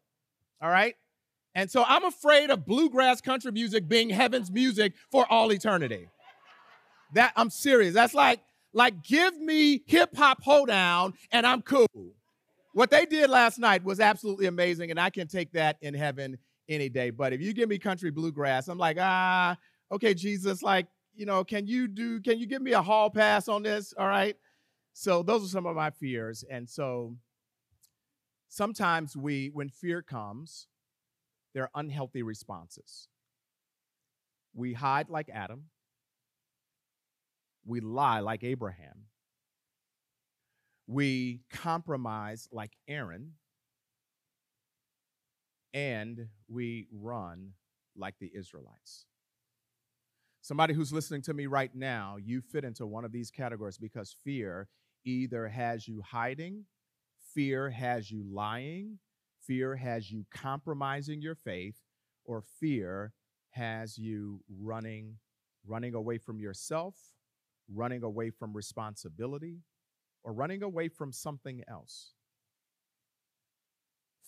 All 0.63 0.71
right. 0.71 0.95
And 1.55 1.71
so 1.71 1.85
I'm 1.87 2.05
afraid 2.05 2.49
of 2.49 2.65
bluegrass 2.65 3.21
country 3.21 3.53
music 3.53 3.89
being 3.89 4.09
heaven's 4.09 4.51
music 4.51 4.95
for 5.11 5.27
all 5.31 5.53
eternity. 5.53 6.09
That 7.13 7.35
I'm 7.37 7.51
serious. 7.51 7.93
That's 7.93 8.15
like 8.15 8.41
like, 8.73 9.03
give 9.03 9.39
me 9.39 9.83
hip 9.87 10.17
hop 10.17 10.43
hoedown 10.43 11.15
and 11.31 11.47
I'm 11.47 11.63
cool. 11.63 11.87
What 12.75 12.91
they 12.91 13.05
did 13.05 13.29
last 13.29 13.59
night 13.59 13.85
was 13.85 14.01
absolutely 14.01 14.47
amazing, 14.47 14.91
and 14.91 14.99
I 14.99 15.11
can 15.11 15.29
take 15.29 15.53
that 15.53 15.77
in 15.83 15.93
heaven 15.93 16.39
any 16.69 16.89
day. 16.89 17.11
But 17.11 17.35
if 17.35 17.43
you 17.43 17.53
give 17.53 17.69
me 17.69 17.79
country 17.79 18.11
bluegrass, 18.11 18.69
I'm 18.69 18.79
like, 18.79 18.97
ah, 18.99 19.59
okay, 19.91 20.15
Jesus, 20.15 20.63
like, 20.63 20.87
you 21.15 21.27
know, 21.27 21.45
can 21.45 21.67
you 21.67 21.87
do, 21.87 22.21
can 22.21 22.39
you 22.39 22.47
give 22.47 22.63
me 22.63 22.73
a 22.73 22.81
hall 22.81 23.11
pass 23.11 23.47
on 23.47 23.63
this? 23.63 23.93
All 23.99 24.07
right. 24.07 24.37
So 24.95 25.23
those 25.23 25.45
are 25.45 25.49
some 25.49 25.67
of 25.67 25.77
my 25.77 25.91
fears. 25.91 26.45
And 26.51 26.69
so 26.69 27.17
sometimes 28.49 29.17
we, 29.17 29.51
when 29.53 29.69
fear 29.69 30.01
comes, 30.01 30.67
there 31.53 31.65
are 31.65 31.71
unhealthy 31.75 32.23
responses. 32.23 33.09
We 34.55 34.73
hide 34.73 35.11
like 35.11 35.29
Adam 35.29 35.65
we 37.65 37.81
lie 37.81 38.21
like 38.21 38.45
Abraham. 38.45 39.07
We 40.87 41.41
compromise 41.51 42.49
like 42.53 42.73
Aaron. 42.89 43.33
And 45.75 46.29
we 46.49 46.87
run 46.93 47.53
like 47.97 48.15
the 48.21 48.31
Israelites. 48.35 49.07
Somebody 50.43 50.75
who's 50.75 50.93
listening 50.93 51.23
to 51.23 51.35
me 51.35 51.47
right 51.47 51.75
now, 51.75 52.17
you 52.23 52.41
fit 52.41 52.65
into 52.65 52.85
one 52.85 53.05
of 53.05 53.13
these 53.13 53.31
categories 53.31 53.79
because 53.79 54.15
fear 54.25 54.69
either 55.05 55.49
has 55.49 55.87
you 55.87 56.03
hiding, 56.03 56.65
fear 57.33 57.71
has 57.71 58.11
you 58.11 58.25
lying, 58.29 58.99
fear 59.41 59.77
has 59.77 60.11
you 60.11 60.27
compromising 60.33 61.23
your 61.23 61.37
faith, 61.37 61.77
or 62.25 62.43
fear 62.61 63.13
has 63.51 63.97
you 63.97 64.41
running 64.61 65.17
running 65.65 65.95
away 65.95 66.19
from 66.19 66.41
yourself 66.41 66.97
running 67.75 68.03
away 68.03 68.31
from 68.31 68.53
responsibility, 68.53 69.59
or 70.25 70.33
running 70.33 70.63
away 70.63 70.89
from 70.89 71.13
something 71.13 71.63
else. 71.69 72.13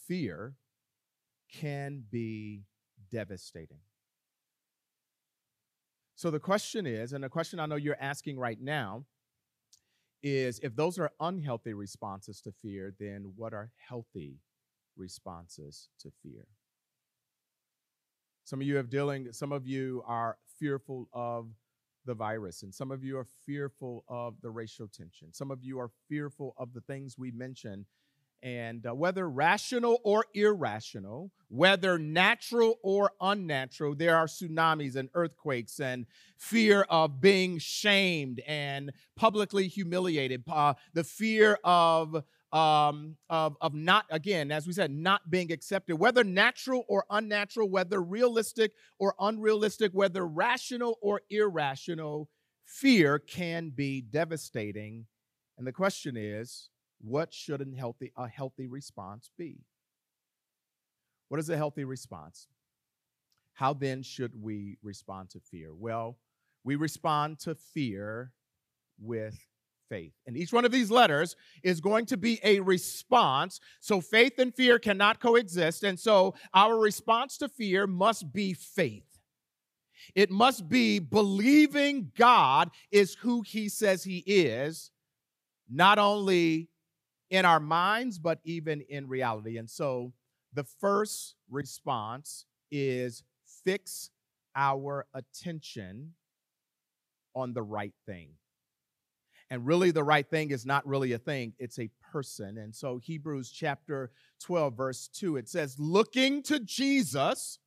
Fear 0.06 0.54
can 1.52 2.04
be 2.10 2.62
devastating. 3.10 3.78
So 6.16 6.30
the 6.30 6.40
question 6.40 6.86
is, 6.86 7.12
and 7.12 7.22
the 7.22 7.28
question 7.28 7.60
I 7.60 7.66
know 7.66 7.76
you're 7.76 7.96
asking 8.00 8.38
right 8.38 8.60
now 8.60 9.04
is 10.22 10.58
if 10.60 10.74
those 10.74 10.98
are 10.98 11.10
unhealthy 11.20 11.74
responses 11.74 12.40
to 12.40 12.52
fear, 12.62 12.94
then 12.98 13.32
what 13.36 13.52
are 13.52 13.70
healthy 13.76 14.38
responses 14.96 15.88
to 16.00 16.10
fear? 16.22 16.46
Some 18.44 18.60
of 18.60 18.66
you 18.66 18.76
have 18.76 18.90
dealing, 18.90 19.32
some 19.32 19.52
of 19.52 19.66
you 19.66 20.02
are 20.06 20.38
fearful 20.58 21.08
of 21.12 21.48
the 22.04 22.14
virus, 22.14 22.62
and 22.62 22.74
some 22.74 22.90
of 22.90 23.02
you 23.02 23.18
are 23.18 23.26
fearful 23.46 24.04
of 24.08 24.34
the 24.42 24.50
racial 24.50 24.88
tension. 24.88 25.32
Some 25.32 25.50
of 25.50 25.62
you 25.62 25.78
are 25.78 25.90
fearful 26.08 26.54
of 26.58 26.72
the 26.72 26.80
things 26.82 27.16
we 27.18 27.30
mentioned. 27.30 27.86
And 28.42 28.84
uh, 28.86 28.94
whether 28.94 29.26
rational 29.26 30.00
or 30.04 30.26
irrational, 30.34 31.30
whether 31.48 31.98
natural 31.98 32.78
or 32.82 33.12
unnatural, 33.18 33.94
there 33.94 34.16
are 34.18 34.26
tsunamis 34.26 34.96
and 34.96 35.08
earthquakes 35.14 35.80
and 35.80 36.04
fear 36.36 36.82
of 36.90 37.22
being 37.22 37.56
shamed 37.58 38.40
and 38.46 38.92
publicly 39.16 39.66
humiliated, 39.66 40.44
uh, 40.46 40.74
the 40.92 41.04
fear 41.04 41.58
of 41.64 42.22
um, 42.54 43.16
of, 43.28 43.56
of 43.60 43.74
not, 43.74 44.06
again, 44.10 44.52
as 44.52 44.64
we 44.66 44.72
said, 44.72 44.92
not 44.92 45.28
being 45.28 45.50
accepted, 45.50 45.96
whether 45.96 46.22
natural 46.22 46.84
or 46.88 47.04
unnatural, 47.10 47.68
whether 47.68 48.00
realistic 48.00 48.72
or 49.00 49.16
unrealistic, 49.18 49.90
whether 49.92 50.24
rational 50.24 50.96
or 51.02 51.20
irrational, 51.30 52.30
fear 52.64 53.18
can 53.18 53.70
be 53.70 54.00
devastating. 54.00 55.06
And 55.58 55.66
the 55.66 55.72
question 55.72 56.16
is, 56.16 56.70
what 57.00 57.34
should 57.34 57.60
a 57.60 57.76
healthy, 57.76 58.12
a 58.16 58.28
healthy 58.28 58.68
response 58.68 59.30
be? 59.36 59.58
What 61.28 61.40
is 61.40 61.50
a 61.50 61.56
healthy 61.56 61.84
response? 61.84 62.46
How 63.54 63.72
then 63.72 64.04
should 64.04 64.40
we 64.40 64.78
respond 64.80 65.30
to 65.30 65.40
fear? 65.40 65.74
Well, 65.74 66.18
we 66.62 66.76
respond 66.76 67.40
to 67.40 67.56
fear 67.56 68.32
with 69.00 69.36
faith. 69.88 70.12
And 70.26 70.36
each 70.36 70.52
one 70.52 70.64
of 70.64 70.72
these 70.72 70.90
letters 70.90 71.36
is 71.62 71.80
going 71.80 72.06
to 72.06 72.16
be 72.16 72.40
a 72.42 72.60
response. 72.60 73.60
So 73.80 74.00
faith 74.00 74.38
and 74.38 74.54
fear 74.54 74.78
cannot 74.78 75.20
coexist. 75.20 75.84
And 75.84 75.98
so 75.98 76.34
our 76.52 76.78
response 76.78 77.38
to 77.38 77.48
fear 77.48 77.86
must 77.86 78.32
be 78.32 78.54
faith. 78.54 79.06
It 80.14 80.30
must 80.30 80.68
be 80.68 80.98
believing 80.98 82.10
God 82.16 82.70
is 82.90 83.14
who 83.14 83.42
he 83.42 83.68
says 83.68 84.04
he 84.04 84.18
is, 84.26 84.90
not 85.70 85.98
only 85.98 86.68
in 87.30 87.44
our 87.44 87.60
minds, 87.60 88.18
but 88.18 88.38
even 88.44 88.82
in 88.82 89.08
reality. 89.08 89.56
And 89.56 89.68
so 89.68 90.12
the 90.52 90.64
first 90.64 91.36
response 91.50 92.44
is 92.70 93.22
fix 93.64 94.10
our 94.54 95.06
attention 95.14 96.12
on 97.34 97.52
the 97.52 97.62
right 97.62 97.94
thing. 98.06 98.28
And 99.50 99.66
really, 99.66 99.90
the 99.90 100.04
right 100.04 100.28
thing 100.28 100.50
is 100.50 100.64
not 100.64 100.86
really 100.86 101.12
a 101.12 101.18
thing, 101.18 101.52
it's 101.58 101.78
a 101.78 101.90
person. 102.12 102.58
And 102.58 102.74
so, 102.74 102.98
Hebrews 102.98 103.50
chapter 103.50 104.10
12, 104.40 104.76
verse 104.76 105.08
2, 105.08 105.36
it 105.36 105.48
says, 105.48 105.78
looking 105.78 106.42
to 106.44 106.60
Jesus. 106.60 107.58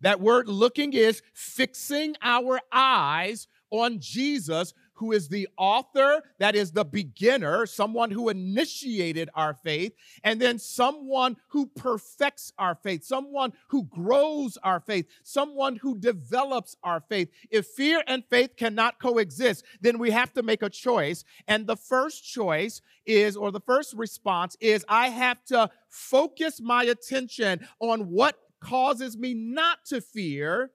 That 0.00 0.20
word 0.20 0.48
looking 0.48 0.92
is 0.92 1.22
fixing 1.32 2.14
our 2.20 2.60
eyes 2.72 3.46
on 3.70 3.98
Jesus, 4.00 4.74
who 4.94 5.12
is 5.12 5.28
the 5.28 5.48
author, 5.56 6.22
that 6.38 6.54
is 6.54 6.72
the 6.72 6.84
beginner, 6.84 7.66
someone 7.66 8.10
who 8.10 8.28
initiated 8.28 9.28
our 9.34 9.54
faith, 9.54 9.92
and 10.22 10.40
then 10.40 10.58
someone 10.58 11.36
who 11.48 11.66
perfects 11.66 12.52
our 12.58 12.74
faith, 12.74 13.04
someone 13.04 13.52
who 13.68 13.84
grows 13.84 14.56
our 14.62 14.80
faith, 14.80 15.06
someone 15.22 15.76
who 15.76 15.98
develops 15.98 16.76
our 16.82 17.00
faith. 17.08 17.28
If 17.50 17.66
fear 17.66 18.02
and 18.06 18.24
faith 18.24 18.56
cannot 18.56 18.98
coexist, 19.00 19.64
then 19.80 19.98
we 19.98 20.10
have 20.10 20.32
to 20.34 20.42
make 20.42 20.62
a 20.62 20.70
choice. 20.70 21.24
And 21.48 21.66
the 21.66 21.76
first 21.76 22.24
choice 22.24 22.80
is, 23.06 23.36
or 23.36 23.50
the 23.50 23.60
first 23.60 23.94
response 23.94 24.56
is, 24.60 24.84
I 24.88 25.08
have 25.08 25.44
to 25.46 25.70
focus 25.88 26.60
my 26.60 26.84
attention 26.84 27.66
on 27.80 28.10
what 28.10 28.38
causes 28.60 29.16
me 29.16 29.34
not 29.34 29.84
to 29.86 30.00
fear 30.00 30.70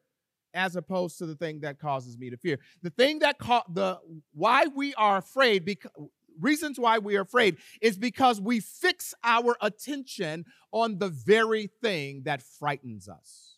as 0.53 0.75
opposed 0.75 1.17
to 1.19 1.25
the 1.25 1.35
thing 1.35 1.59
that 1.61 1.79
causes 1.79 2.17
me 2.17 2.29
to 2.29 2.37
fear. 2.37 2.59
The 2.81 2.89
thing 2.89 3.19
that 3.19 3.37
ca- 3.37 3.63
the 3.73 3.99
why 4.33 4.65
we 4.67 4.93
are 4.95 5.17
afraid 5.17 5.65
because 5.65 5.91
reasons 6.39 6.79
why 6.79 6.99
we 6.99 7.17
are 7.17 7.21
afraid 7.21 7.57
is 7.81 7.97
because 7.97 8.39
we 8.39 8.59
fix 8.59 9.13
our 9.23 9.57
attention 9.61 10.45
on 10.71 10.97
the 10.97 11.09
very 11.09 11.69
thing 11.81 12.23
that 12.23 12.41
frightens 12.41 13.09
us. 13.09 13.55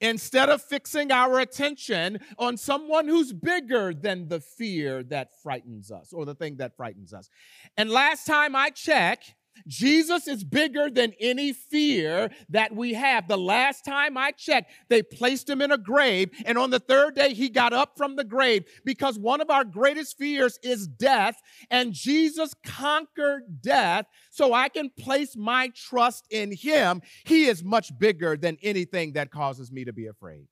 Instead 0.00 0.50
of 0.50 0.60
fixing 0.60 1.10
our 1.10 1.40
attention 1.40 2.18
on 2.38 2.58
someone 2.58 3.08
who's 3.08 3.32
bigger 3.32 3.94
than 3.94 4.28
the 4.28 4.40
fear 4.40 5.02
that 5.02 5.30
frightens 5.42 5.90
us 5.90 6.12
or 6.12 6.26
the 6.26 6.34
thing 6.34 6.56
that 6.56 6.76
frightens 6.76 7.14
us. 7.14 7.30
And 7.78 7.90
last 7.90 8.26
time 8.26 8.54
I 8.54 8.68
checked, 8.68 9.34
Jesus 9.66 10.28
is 10.28 10.44
bigger 10.44 10.90
than 10.90 11.12
any 11.20 11.52
fear 11.52 12.30
that 12.50 12.74
we 12.74 12.94
have. 12.94 13.28
The 13.28 13.38
last 13.38 13.84
time 13.84 14.16
I 14.16 14.32
checked, 14.32 14.72
they 14.88 15.02
placed 15.02 15.48
him 15.48 15.62
in 15.62 15.72
a 15.72 15.78
grave, 15.78 16.30
and 16.44 16.58
on 16.58 16.70
the 16.70 16.80
third 16.80 17.14
day, 17.14 17.34
he 17.34 17.48
got 17.48 17.72
up 17.72 17.96
from 17.96 18.16
the 18.16 18.24
grave 18.24 18.64
because 18.84 19.18
one 19.18 19.40
of 19.40 19.50
our 19.50 19.64
greatest 19.64 20.18
fears 20.18 20.58
is 20.62 20.86
death, 20.86 21.40
and 21.70 21.92
Jesus 21.92 22.54
conquered 22.64 23.60
death 23.60 24.06
so 24.30 24.52
I 24.52 24.68
can 24.68 24.90
place 24.98 25.36
my 25.36 25.68
trust 25.74 26.26
in 26.30 26.52
him. 26.52 27.02
He 27.24 27.46
is 27.46 27.64
much 27.64 27.96
bigger 27.98 28.36
than 28.36 28.58
anything 28.62 29.12
that 29.12 29.30
causes 29.30 29.72
me 29.72 29.84
to 29.84 29.92
be 29.92 30.06
afraid. 30.06 30.46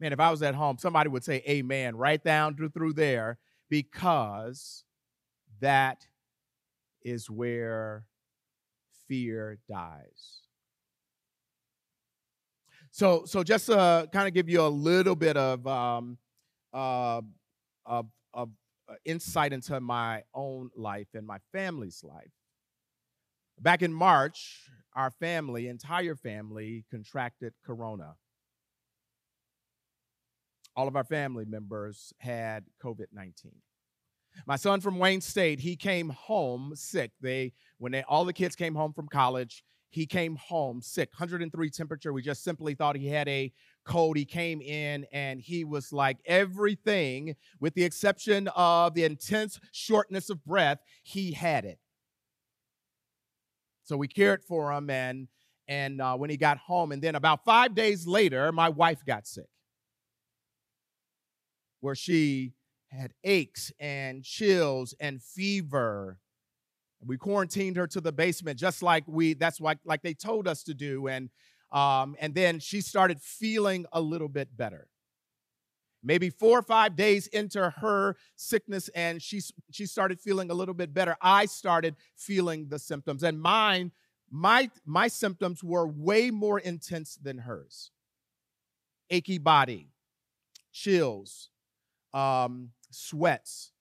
Man, 0.00 0.12
if 0.12 0.20
I 0.20 0.30
was 0.30 0.42
at 0.42 0.54
home, 0.56 0.78
somebody 0.78 1.08
would 1.08 1.22
say 1.22 1.44
amen 1.48 1.96
right 1.96 2.22
down 2.22 2.56
through 2.56 2.92
there 2.94 3.38
because 3.70 4.84
that 5.60 6.06
is 7.02 7.30
where 7.30 8.04
fear 9.12 9.58
dies. 9.68 10.40
So, 12.92 13.24
so 13.26 13.42
just 13.42 13.66
to 13.66 14.08
kind 14.10 14.26
of 14.26 14.32
give 14.32 14.48
you 14.48 14.62
a 14.62 14.68
little 14.68 15.14
bit 15.14 15.36
of, 15.36 15.66
um, 15.66 16.16
uh, 16.72 17.20
of, 17.84 18.06
of 18.32 18.48
uh, 18.88 18.94
insight 19.04 19.52
into 19.52 19.78
my 19.80 20.22
own 20.34 20.70
life 20.74 21.08
and 21.12 21.26
my 21.26 21.36
family's 21.52 22.02
life. 22.02 22.32
Back 23.60 23.82
in 23.82 23.92
March, 23.92 24.70
our 24.96 25.10
family, 25.10 25.68
entire 25.68 26.16
family, 26.16 26.86
contracted 26.90 27.52
corona. 27.66 28.14
All 30.74 30.88
of 30.88 30.96
our 30.96 31.04
family 31.04 31.44
members 31.44 32.14
had 32.18 32.64
COVID 32.82 33.08
19. 33.12 33.52
My 34.46 34.56
son 34.56 34.80
from 34.80 34.98
Wayne 34.98 35.20
State, 35.20 35.60
he 35.60 35.76
came 35.76 36.10
home 36.10 36.72
sick. 36.74 37.12
They 37.20 37.52
when 37.78 37.92
they 37.92 38.02
all 38.02 38.24
the 38.24 38.32
kids 38.32 38.56
came 38.56 38.74
home 38.74 38.92
from 38.92 39.08
college, 39.08 39.64
he 39.92 40.06
came 40.06 40.36
home 40.36 40.80
sick, 40.80 41.10
103 41.12 41.70
temperature. 41.70 42.12
We 42.12 42.22
just 42.22 42.42
simply 42.42 42.74
thought 42.74 42.96
he 42.96 43.08
had 43.08 43.28
a 43.28 43.52
cold. 43.84 44.16
He 44.16 44.24
came 44.24 44.62
in 44.62 45.04
and 45.12 45.40
he 45.40 45.64
was 45.64 45.92
like 45.92 46.18
everything, 46.24 47.36
with 47.60 47.74
the 47.74 47.84
exception 47.84 48.48
of 48.56 48.94
the 48.94 49.04
intense 49.04 49.60
shortness 49.70 50.30
of 50.30 50.42
breath, 50.44 50.78
he 51.02 51.32
had 51.32 51.66
it. 51.66 51.78
So 53.84 53.98
we 53.98 54.08
cared 54.08 54.42
for 54.44 54.72
him, 54.72 54.88
and 54.88 55.28
and 55.68 56.00
uh, 56.00 56.16
when 56.16 56.30
he 56.30 56.38
got 56.38 56.56
home, 56.56 56.92
and 56.92 57.02
then 57.02 57.14
about 57.14 57.44
five 57.44 57.74
days 57.74 58.06
later, 58.06 58.50
my 58.50 58.70
wife 58.70 59.04
got 59.04 59.26
sick, 59.26 59.48
where 61.80 61.94
she 61.94 62.54
had 62.92 63.12
aches 63.24 63.72
and 63.80 64.22
chills 64.22 64.94
and 65.00 65.22
fever. 65.22 66.18
We 67.04 67.16
quarantined 67.16 67.76
her 67.76 67.86
to 67.88 68.00
the 68.00 68.12
basement 68.12 68.58
just 68.58 68.82
like 68.82 69.04
we 69.06 69.34
that's 69.34 69.60
like 69.60 69.78
like 69.84 70.02
they 70.02 70.14
told 70.14 70.46
us 70.46 70.62
to 70.64 70.74
do 70.74 71.08
and 71.08 71.30
um, 71.72 72.16
and 72.20 72.34
then 72.34 72.60
she 72.60 72.80
started 72.80 73.20
feeling 73.20 73.86
a 73.92 74.00
little 74.00 74.28
bit 74.28 74.56
better. 74.56 74.88
Maybe 76.04 76.30
4 76.30 76.58
or 76.58 76.62
5 76.62 76.96
days 76.96 77.28
into 77.28 77.70
her 77.70 78.16
sickness 78.36 78.88
and 78.94 79.22
she 79.22 79.40
she 79.70 79.86
started 79.86 80.20
feeling 80.20 80.50
a 80.50 80.54
little 80.54 80.74
bit 80.74 80.92
better. 80.92 81.16
I 81.20 81.46
started 81.46 81.96
feeling 82.16 82.68
the 82.68 82.78
symptoms 82.78 83.22
and 83.22 83.40
mine 83.40 83.90
my 84.30 84.70
my 84.86 85.08
symptoms 85.08 85.64
were 85.64 85.86
way 85.86 86.30
more 86.30 86.58
intense 86.58 87.16
than 87.16 87.38
hers. 87.38 87.90
Achy 89.10 89.38
body, 89.38 89.88
chills, 90.72 91.50
um, 92.14 92.70
sweats, 92.94 93.72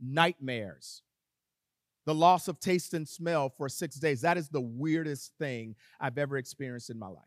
nightmares, 0.00 1.02
the 2.04 2.14
loss 2.14 2.48
of 2.48 2.58
taste 2.58 2.94
and 2.94 3.08
smell 3.08 3.48
for 3.48 3.68
six 3.68 3.96
days. 3.96 4.22
That 4.22 4.36
is 4.36 4.48
the 4.48 4.60
weirdest 4.60 5.32
thing 5.38 5.76
I've 6.00 6.18
ever 6.18 6.36
experienced 6.36 6.90
in 6.90 6.98
my 6.98 7.08
life. 7.08 7.24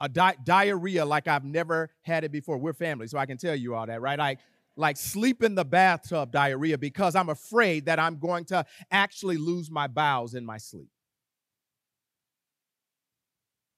A 0.00 0.08
di- 0.08 0.36
diarrhea 0.44 1.04
like 1.04 1.26
I've 1.26 1.44
never 1.44 1.90
had 2.02 2.22
it 2.24 2.30
before. 2.30 2.58
We're 2.58 2.74
family, 2.74 3.06
so 3.06 3.18
I 3.18 3.26
can 3.26 3.38
tell 3.38 3.56
you 3.56 3.74
all 3.74 3.86
that, 3.86 4.00
right? 4.00 4.20
I 4.20 4.36
like 4.76 4.98
sleep 4.98 5.42
in 5.42 5.54
the 5.54 5.64
bathtub 5.64 6.30
diarrhea 6.30 6.76
because 6.76 7.16
I'm 7.16 7.30
afraid 7.30 7.86
that 7.86 7.98
I'm 7.98 8.18
going 8.18 8.44
to 8.46 8.64
actually 8.90 9.38
lose 9.38 9.70
my 9.70 9.86
bowels 9.86 10.34
in 10.34 10.44
my 10.44 10.58
sleep 10.58 10.90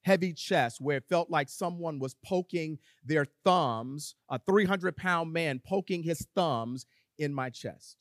heavy 0.02 0.32
chest 0.32 0.80
where 0.80 0.98
it 0.98 1.04
felt 1.08 1.30
like 1.30 1.48
someone 1.48 1.98
was 1.98 2.14
poking 2.24 2.78
their 3.04 3.26
thumbs, 3.44 4.14
a 4.30 4.38
300 4.38 4.96
pound 4.96 5.32
man 5.32 5.60
poking 5.64 6.02
his 6.02 6.26
thumbs 6.34 6.86
in 7.18 7.34
my 7.34 7.50
chest. 7.50 7.96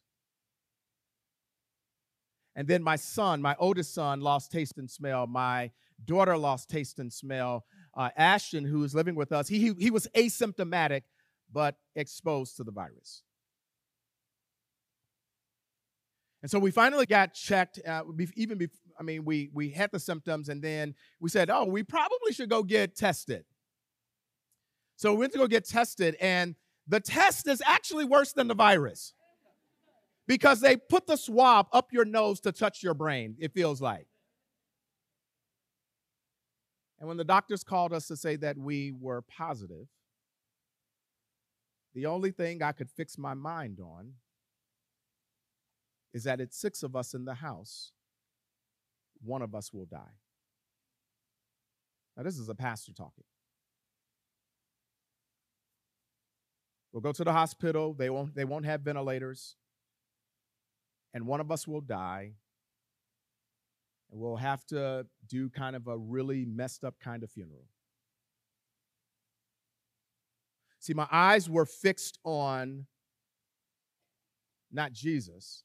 And 2.55 2.67
then 2.67 2.81
my 2.81 2.95
son, 2.95 3.41
my 3.41 3.55
oldest 3.59 3.93
son, 3.93 4.21
lost 4.21 4.51
taste 4.51 4.77
and 4.77 4.89
smell. 4.89 5.27
My 5.27 5.71
daughter 6.03 6.35
lost 6.37 6.69
taste 6.69 6.97
and 6.97 7.13
smell. 7.13 7.65
Uh, 7.95 8.09
Ashton, 8.17 8.65
who 8.65 8.83
is 8.83 8.95
living 8.95 9.15
with 9.15 9.31
us, 9.31 9.47
he, 9.47 9.73
he, 9.77 9.91
was 9.91 10.07
asymptomatic 10.15 11.03
but 11.51 11.75
exposed 11.95 12.57
to 12.57 12.63
the 12.63 12.71
virus. 12.71 13.23
And 16.41 16.49
so 16.49 16.59
we 16.59 16.71
finally 16.71 17.05
got 17.05 17.33
checked, 17.33 17.79
uh, 17.87 18.03
even 18.35 18.57
before, 18.57 18.77
I 18.99 19.03
mean, 19.03 19.25
we, 19.25 19.49
we 19.53 19.69
had 19.69 19.91
the 19.91 19.99
symptoms 19.99 20.49
and 20.49 20.61
then 20.61 20.95
we 21.19 21.29
said, 21.29 21.49
oh, 21.49 21.65
we 21.65 21.83
probably 21.83 22.33
should 22.33 22.49
go 22.49 22.63
get 22.63 22.95
tested. 22.95 23.45
So 24.95 25.13
we 25.13 25.19
went 25.19 25.33
to 25.33 25.37
go 25.37 25.47
get 25.47 25.65
tested, 25.65 26.15
and 26.19 26.55
the 26.87 26.99
test 26.99 27.47
is 27.47 27.61
actually 27.63 28.05
worse 28.05 28.33
than 28.33 28.47
the 28.47 28.55
virus 28.55 29.13
because 30.25 30.59
they 30.59 30.75
put 30.75 31.05
the 31.05 31.15
swab 31.15 31.67
up 31.71 31.93
your 31.93 32.03
nose 32.03 32.39
to 32.41 32.51
touch 32.51 32.81
your 32.81 32.95
brain, 32.95 33.35
it 33.39 33.53
feels 33.53 33.79
like. 33.79 34.07
And 36.99 37.07
when 37.07 37.17
the 37.17 37.23
doctors 37.23 37.63
called 37.63 37.93
us 37.93 38.07
to 38.07 38.17
say 38.17 38.37
that 38.37 38.57
we 38.57 38.91
were 38.91 39.21
positive, 39.21 39.87
the 41.93 42.07
only 42.07 42.31
thing 42.31 42.63
I 42.63 42.71
could 42.71 42.89
fix 42.89 43.19
my 43.19 43.35
mind 43.35 43.79
on 43.79 44.13
is 46.13 46.23
that 46.23 46.41
it's 46.41 46.57
six 46.57 46.81
of 46.81 46.95
us 46.95 47.13
in 47.13 47.25
the 47.25 47.35
house, 47.35 47.91
one 49.23 49.41
of 49.41 49.55
us 49.55 49.73
will 49.73 49.85
die. 49.85 50.15
Now, 52.15 52.23
this 52.23 52.37
is 52.37 52.49
a 52.49 52.55
pastor 52.55 52.93
talking. 52.93 53.23
We'll 56.91 57.01
go 57.01 57.11
to 57.11 57.23
the 57.23 57.33
hospital. 57.33 57.93
They 57.93 58.09
won't, 58.09 58.33
they 58.33 58.45
won't 58.45 58.65
have 58.65 58.81
ventilators. 58.81 59.55
And 61.13 61.27
one 61.27 61.39
of 61.39 61.51
us 61.51 61.67
will 61.67 61.81
die. 61.81 62.33
And 64.11 64.19
we'll 64.19 64.37
have 64.37 64.65
to 64.67 65.05
do 65.27 65.49
kind 65.49 65.75
of 65.75 65.87
a 65.87 65.97
really 65.97 66.45
messed 66.45 66.83
up 66.83 66.95
kind 66.99 67.23
of 67.23 67.29
funeral. 67.29 67.65
See, 70.79 70.93
my 70.93 71.07
eyes 71.11 71.49
were 71.49 71.65
fixed 71.65 72.17
on 72.23 72.85
not 74.71 74.93
Jesus, 74.93 75.63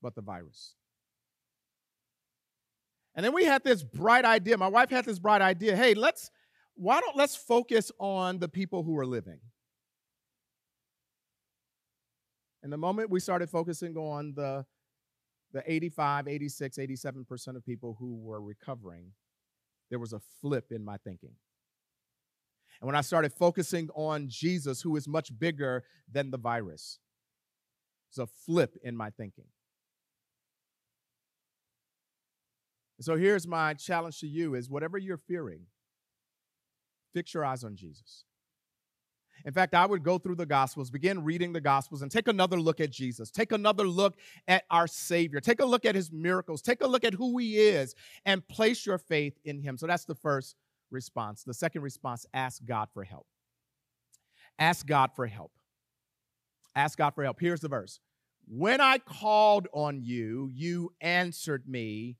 but 0.00 0.14
the 0.14 0.20
virus. 0.20 0.74
And 3.14 3.24
then 3.24 3.34
we 3.34 3.44
had 3.44 3.62
this 3.62 3.82
bright 3.82 4.24
idea. 4.24 4.56
My 4.56 4.68
wife 4.68 4.90
had 4.90 5.04
this 5.04 5.18
bright 5.18 5.42
idea. 5.42 5.76
Hey, 5.76 5.94
let's 5.94 6.30
why 6.74 7.00
don't 7.00 7.16
let's 7.16 7.36
focus 7.36 7.92
on 7.98 8.38
the 8.38 8.48
people 8.48 8.82
who 8.82 8.98
are 8.98 9.06
living. 9.06 9.38
And 12.62 12.72
the 12.72 12.78
moment 12.78 13.10
we 13.10 13.20
started 13.20 13.50
focusing 13.50 13.96
on 13.96 14.32
the 14.34 14.64
the 15.52 15.62
85, 15.70 16.28
86, 16.28 16.78
87% 16.78 17.56
of 17.56 17.64
people 17.66 17.96
who 17.98 18.16
were 18.16 18.40
recovering, 18.40 19.12
there 19.90 19.98
was 19.98 20.14
a 20.14 20.20
flip 20.40 20.72
in 20.72 20.82
my 20.82 20.96
thinking. 20.96 21.34
And 22.80 22.86
when 22.86 22.96
I 22.96 23.02
started 23.02 23.32
focusing 23.34 23.90
on 23.94 24.28
Jesus, 24.28 24.80
who 24.80 24.96
is 24.96 25.06
much 25.06 25.38
bigger 25.38 25.84
than 26.10 26.30
the 26.30 26.38
virus, 26.38 26.98
there's 28.08 28.26
a 28.26 28.32
flip 28.46 28.76
in 28.82 28.96
my 28.96 29.10
thinking. 29.10 29.44
So 33.04 33.16
here's 33.16 33.46
my 33.46 33.74
challenge 33.74 34.20
to 34.20 34.26
you 34.26 34.54
is 34.54 34.68
whatever 34.68 34.98
you're 34.98 35.16
fearing, 35.16 35.62
fix 37.12 37.34
your 37.34 37.44
eyes 37.44 37.64
on 37.64 37.76
Jesus. 37.76 38.24
In 39.44 39.52
fact, 39.52 39.74
I 39.74 39.86
would 39.86 40.04
go 40.04 40.18
through 40.18 40.36
the 40.36 40.46
Gospels, 40.46 40.90
begin 40.90 41.24
reading 41.24 41.52
the 41.52 41.60
Gospels, 41.60 42.02
and 42.02 42.10
take 42.10 42.28
another 42.28 42.60
look 42.60 42.80
at 42.80 42.90
Jesus. 42.90 43.30
Take 43.30 43.52
another 43.52 43.86
look 43.86 44.14
at 44.46 44.64
our 44.70 44.86
Savior. 44.86 45.40
Take 45.40 45.60
a 45.60 45.64
look 45.64 45.84
at 45.84 45.94
his 45.94 46.12
miracles. 46.12 46.62
Take 46.62 46.82
a 46.82 46.86
look 46.86 47.04
at 47.04 47.14
who 47.14 47.36
he 47.38 47.58
is 47.58 47.94
and 48.24 48.46
place 48.46 48.86
your 48.86 48.98
faith 48.98 49.38
in 49.44 49.60
him. 49.60 49.76
So 49.76 49.86
that's 49.86 50.04
the 50.04 50.14
first 50.14 50.56
response. 50.90 51.42
The 51.42 51.54
second 51.54 51.82
response, 51.82 52.26
ask 52.32 52.64
God 52.64 52.88
for 52.92 53.02
help. 53.02 53.26
Ask 54.58 54.86
God 54.86 55.10
for 55.16 55.26
help. 55.26 55.50
Ask 56.76 56.98
God 56.98 57.10
for 57.14 57.24
help. 57.24 57.40
Here's 57.40 57.60
the 57.60 57.68
verse 57.68 58.00
When 58.46 58.80
I 58.80 58.98
called 58.98 59.66
on 59.72 60.02
you, 60.02 60.50
you 60.52 60.92
answered 61.00 61.64
me 61.66 62.16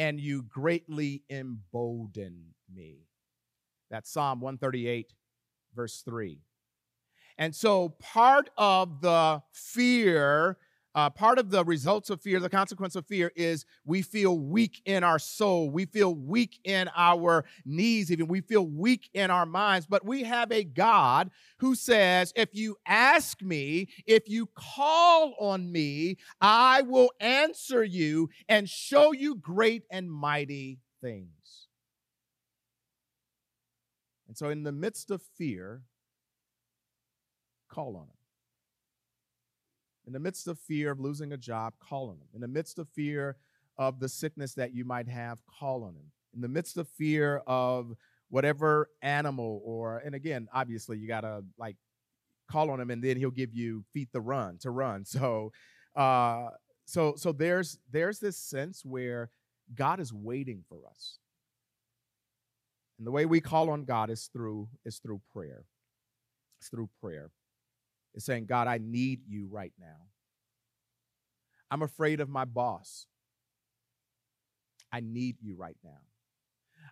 and 0.00 0.18
you 0.18 0.42
greatly 0.44 1.22
embolden 1.28 2.54
me. 2.74 3.06
That's 3.90 4.10
Psalm 4.10 4.40
138, 4.40 5.12
verse 5.76 6.00
3. 6.06 6.40
And 7.36 7.54
so 7.54 7.90
part 7.90 8.48
of 8.56 9.02
the 9.02 9.42
fear 9.52 10.56
uh, 10.94 11.10
part 11.10 11.38
of 11.38 11.50
the 11.50 11.64
results 11.64 12.10
of 12.10 12.20
fear, 12.20 12.40
the 12.40 12.48
consequence 12.48 12.96
of 12.96 13.06
fear, 13.06 13.30
is 13.36 13.64
we 13.84 14.02
feel 14.02 14.38
weak 14.38 14.82
in 14.84 15.04
our 15.04 15.18
soul. 15.18 15.70
We 15.70 15.84
feel 15.84 16.14
weak 16.14 16.58
in 16.64 16.88
our 16.96 17.44
knees, 17.64 18.10
even. 18.10 18.26
We 18.26 18.40
feel 18.40 18.66
weak 18.66 19.08
in 19.14 19.30
our 19.30 19.46
minds. 19.46 19.86
But 19.86 20.04
we 20.04 20.24
have 20.24 20.50
a 20.50 20.64
God 20.64 21.30
who 21.58 21.74
says, 21.74 22.32
if 22.34 22.48
you 22.54 22.76
ask 22.86 23.40
me, 23.40 23.88
if 24.06 24.28
you 24.28 24.48
call 24.54 25.34
on 25.38 25.70
me, 25.70 26.16
I 26.40 26.82
will 26.82 27.12
answer 27.20 27.84
you 27.84 28.30
and 28.48 28.68
show 28.68 29.12
you 29.12 29.36
great 29.36 29.84
and 29.90 30.10
mighty 30.10 30.80
things. 31.00 31.68
And 34.26 34.36
so, 34.36 34.48
in 34.48 34.62
the 34.62 34.72
midst 34.72 35.10
of 35.10 35.22
fear, 35.36 35.82
call 37.68 37.96
on 37.96 38.04
him. 38.04 38.19
In 40.10 40.12
the 40.12 40.18
midst 40.18 40.48
of 40.48 40.58
fear 40.58 40.90
of 40.90 40.98
losing 40.98 41.34
a 41.34 41.36
job, 41.36 41.74
call 41.78 42.08
on 42.08 42.16
him. 42.16 42.26
In 42.34 42.40
the 42.40 42.48
midst 42.48 42.80
of 42.80 42.88
fear 42.88 43.36
of 43.78 44.00
the 44.00 44.08
sickness 44.08 44.54
that 44.54 44.74
you 44.74 44.84
might 44.84 45.06
have, 45.06 45.38
call 45.46 45.84
on 45.84 45.90
him. 45.90 46.10
In 46.34 46.40
the 46.40 46.48
midst 46.48 46.76
of 46.78 46.88
fear 46.88 47.42
of 47.46 47.94
whatever 48.28 48.90
animal 49.02 49.62
or 49.64 49.98
and 49.98 50.16
again, 50.16 50.48
obviously 50.52 50.98
you 50.98 51.06
got 51.06 51.20
to 51.20 51.44
like 51.56 51.76
call 52.50 52.72
on 52.72 52.80
him 52.80 52.90
and 52.90 53.00
then 53.04 53.18
he'll 53.18 53.30
give 53.30 53.54
you 53.54 53.84
feet 53.92 54.08
to 54.12 54.20
run 54.20 54.58
to 54.62 54.72
run. 54.72 55.04
So 55.06 55.52
uh 55.94 56.48
so 56.86 57.14
so 57.14 57.30
there's 57.30 57.78
there's 57.92 58.18
this 58.18 58.36
sense 58.36 58.84
where 58.84 59.30
God 59.72 60.00
is 60.00 60.12
waiting 60.12 60.64
for 60.68 60.78
us. 60.90 61.20
And 62.98 63.06
the 63.06 63.12
way 63.12 63.26
we 63.26 63.40
call 63.40 63.70
on 63.70 63.84
God 63.84 64.10
is 64.10 64.28
through 64.32 64.70
is 64.84 64.98
through 64.98 65.20
prayer. 65.32 65.66
It's 66.58 66.68
through 66.68 66.88
prayer 67.00 67.30
is 68.14 68.24
saying, 68.24 68.46
God, 68.46 68.66
I 68.68 68.78
need 68.78 69.20
you 69.28 69.48
right 69.50 69.72
now. 69.78 70.08
I'm 71.70 71.82
afraid 71.82 72.20
of 72.20 72.28
my 72.28 72.44
boss. 72.44 73.06
I 74.92 75.00
need 75.00 75.36
you 75.40 75.56
right 75.56 75.76
now. 75.84 76.00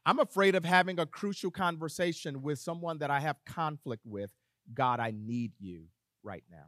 I'm 0.07 0.21
afraid 0.21 0.55
of 0.55 0.65
having 0.65 0.99
a 0.99 1.07
crucial 1.07 1.51
conversation 1.51 2.43
with 2.43 2.59
someone 2.59 2.99
that 2.99 3.11
I 3.11 3.21
have 3.21 3.37
conflict 3.45 4.07
with. 4.07 4.31
God, 4.73 5.01
I 5.01 5.13
need 5.15 5.53
you 5.59 5.85
right 6.23 6.45
now. 6.51 6.67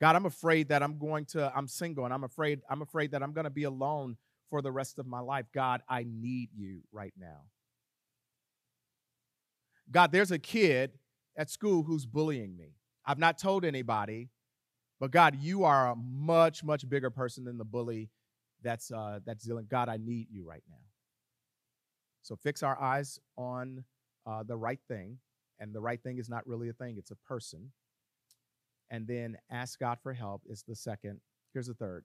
God, 0.00 0.16
I'm 0.16 0.26
afraid 0.26 0.68
that 0.68 0.82
I'm 0.82 0.98
going 0.98 1.26
to 1.26 1.52
I'm 1.54 1.66
single 1.66 2.04
and 2.04 2.14
I'm 2.14 2.24
afraid 2.24 2.60
I'm 2.70 2.80
afraid 2.80 3.10
that 3.10 3.22
I'm 3.22 3.32
going 3.32 3.44
to 3.44 3.50
be 3.50 3.64
alone 3.64 4.16
for 4.48 4.62
the 4.62 4.72
rest 4.72 4.98
of 4.98 5.06
my 5.06 5.20
life. 5.20 5.46
God, 5.52 5.82
I 5.88 6.06
need 6.08 6.50
you 6.56 6.80
right 6.90 7.12
now. 7.18 7.42
God, 9.90 10.12
there's 10.12 10.30
a 10.30 10.38
kid 10.38 10.92
at 11.36 11.50
school 11.50 11.82
who's 11.82 12.06
bullying 12.06 12.56
me. 12.56 12.74
I've 13.04 13.18
not 13.18 13.38
told 13.38 13.64
anybody, 13.64 14.28
but 14.98 15.10
God, 15.10 15.36
you 15.40 15.64
are 15.64 15.90
a 15.90 15.96
much, 15.96 16.62
much 16.62 16.88
bigger 16.88 17.10
person 17.10 17.44
than 17.44 17.58
the 17.58 17.64
bully 17.64 18.10
that's 18.62 18.90
uh, 18.90 19.20
that's 19.24 19.44
dealing. 19.44 19.66
God, 19.68 19.88
I 19.88 19.96
need 19.96 20.28
you 20.30 20.44
right 20.46 20.62
now. 20.68 20.76
So 22.22 22.36
fix 22.36 22.62
our 22.62 22.80
eyes 22.80 23.18
on 23.36 23.84
uh, 24.26 24.42
the 24.42 24.56
right 24.56 24.80
thing, 24.88 25.18
and 25.58 25.74
the 25.74 25.80
right 25.80 26.02
thing 26.02 26.18
is 26.18 26.28
not 26.28 26.46
really 26.46 26.68
a 26.68 26.74
thing; 26.74 26.96
it's 26.98 27.10
a 27.10 27.16
person. 27.16 27.72
And 28.90 29.06
then 29.06 29.38
ask 29.50 29.78
God 29.78 29.98
for 30.02 30.12
help 30.12 30.42
is 30.48 30.64
the 30.66 30.74
second. 30.74 31.20
Here's 31.54 31.68
the 31.68 31.74
third. 31.74 32.04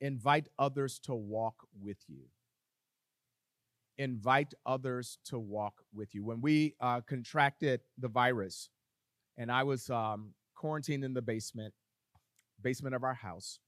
Invite 0.00 0.48
others 0.58 1.00
to 1.00 1.14
walk 1.14 1.56
with 1.80 1.98
you 2.06 2.26
invite 3.98 4.54
others 4.64 5.18
to 5.26 5.38
walk 5.38 5.74
with 5.92 6.14
you. 6.14 6.24
When 6.24 6.40
we 6.40 6.74
uh, 6.80 7.00
contracted 7.00 7.80
the 7.98 8.08
virus, 8.08 8.70
and 9.36 9.50
I 9.50 9.64
was 9.64 9.90
um, 9.90 10.34
quarantined 10.54 11.04
in 11.04 11.14
the 11.14 11.22
basement, 11.22 11.74
basement 12.62 12.94
of 12.94 13.04
our 13.04 13.14
house, 13.14 13.58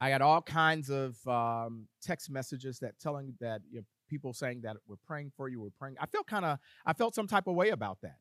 I 0.00 0.10
got 0.10 0.22
all 0.22 0.42
kinds 0.42 0.90
of 0.90 1.16
um, 1.28 1.86
text 2.02 2.30
messages 2.30 2.78
that 2.80 2.98
telling 2.98 3.34
that 3.40 3.60
you 3.70 3.80
know, 3.80 3.84
people 4.08 4.32
saying 4.32 4.62
that 4.62 4.76
we're 4.88 4.96
praying 5.06 5.30
for 5.36 5.48
you, 5.48 5.60
we're 5.60 5.68
praying. 5.78 5.96
I 6.00 6.06
felt 6.06 6.26
kind 6.26 6.44
of, 6.44 6.58
I 6.84 6.92
felt 6.92 7.14
some 7.14 7.26
type 7.26 7.46
of 7.46 7.54
way 7.54 7.68
about 7.68 7.98
that, 8.02 8.18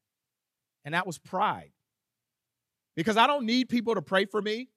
and 0.86 0.94
that 0.94 1.08
was 1.08 1.18
pride, 1.18 1.72
because 2.96 3.18
I 3.18 3.28
don't 3.28 3.46
need 3.46 3.70
people 3.70 3.96
to 3.96 4.02
pray 4.02 4.26
for 4.26 4.42
me. 4.42 4.70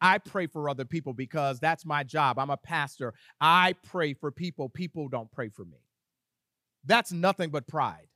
I 0.00 0.18
pray 0.18 0.46
for 0.46 0.68
other 0.68 0.84
people 0.84 1.12
because 1.12 1.58
that's 1.58 1.84
my 1.84 2.04
job. 2.04 2.38
I'm 2.38 2.50
a 2.50 2.56
pastor. 2.56 3.14
I 3.40 3.74
pray 3.84 4.14
for 4.14 4.30
people. 4.30 4.68
People 4.68 5.08
don't 5.08 5.30
pray 5.30 5.48
for 5.48 5.64
me. 5.64 5.78
That's 6.84 7.12
nothing 7.12 7.50
but 7.50 7.66
pride. 7.66 8.08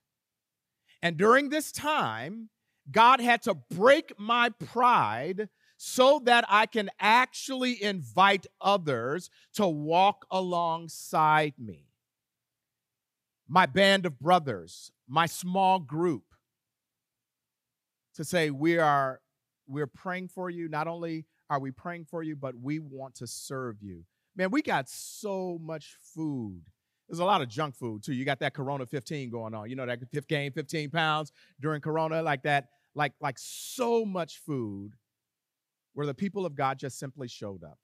And 1.03 1.17
during 1.17 1.49
this 1.49 1.73
time, 1.73 2.49
God 2.91 3.21
had 3.21 3.43
to 3.43 3.55
break 3.55 4.19
my 4.19 4.51
pride 4.51 5.49
so 5.77 6.21
that 6.25 6.45
I 6.49 6.67
can 6.67 6.91
actually 7.01 7.83
invite 7.83 8.47
others 8.61 9.31
to 9.55 9.67
walk 9.67 10.27
alongside 10.31 11.55
me. 11.59 11.87
My 13.49 13.67
band 13.67 14.07
of 14.07 14.21
brothers, 14.21 14.93
my 15.09 15.27
small 15.27 15.81
group, 15.81 16.23
to 18.15 18.25
say, 18.25 18.51
We 18.51 18.79
are 18.79 19.21
we're 19.67 19.87
praying 19.87 20.29
for 20.29 20.51
you, 20.51 20.69
not 20.69 20.87
only 20.87 21.27
are 21.53 21.61
we 21.61 21.71
praying 21.71 22.07
for 22.07 22.23
you? 22.23 22.35
But 22.35 22.55
we 22.59 22.79
want 22.79 23.15
to 23.17 23.27
serve 23.27 23.83
you. 23.83 24.05
Man, 24.35 24.51
we 24.51 24.63
got 24.63 24.89
so 24.89 25.59
much 25.61 25.97
food. 26.15 26.63
There's 27.07 27.19
a 27.19 27.27
lot 27.27 27.43
of 27.43 27.49
junk 27.49 27.77
food 27.77 28.03
too. 28.03 28.15
You 28.15 28.25
got 28.25 28.41
that 28.41 28.55
Corona 28.55 28.87
15 28.87 29.29
going 29.29 29.53
on. 29.53 29.69
You 29.69 29.77
know 29.77 29.85
that 29.85 29.99
fifth 30.11 30.29
gain 30.29 30.51
15 30.53 30.89
pounds 30.89 31.31
during 31.61 31.83
Corona, 31.83 32.23
like 32.23 32.45
that, 32.45 32.69
like 32.95 33.13
like 33.21 33.37
so 33.39 34.07
much 34.07 34.39
food, 34.39 34.95
where 35.93 36.07
the 36.07 36.15
people 36.15 36.47
of 36.47 36.55
God 36.55 36.79
just 36.79 36.99
simply 36.99 37.29
showed 37.29 37.63
up. 37.63 37.79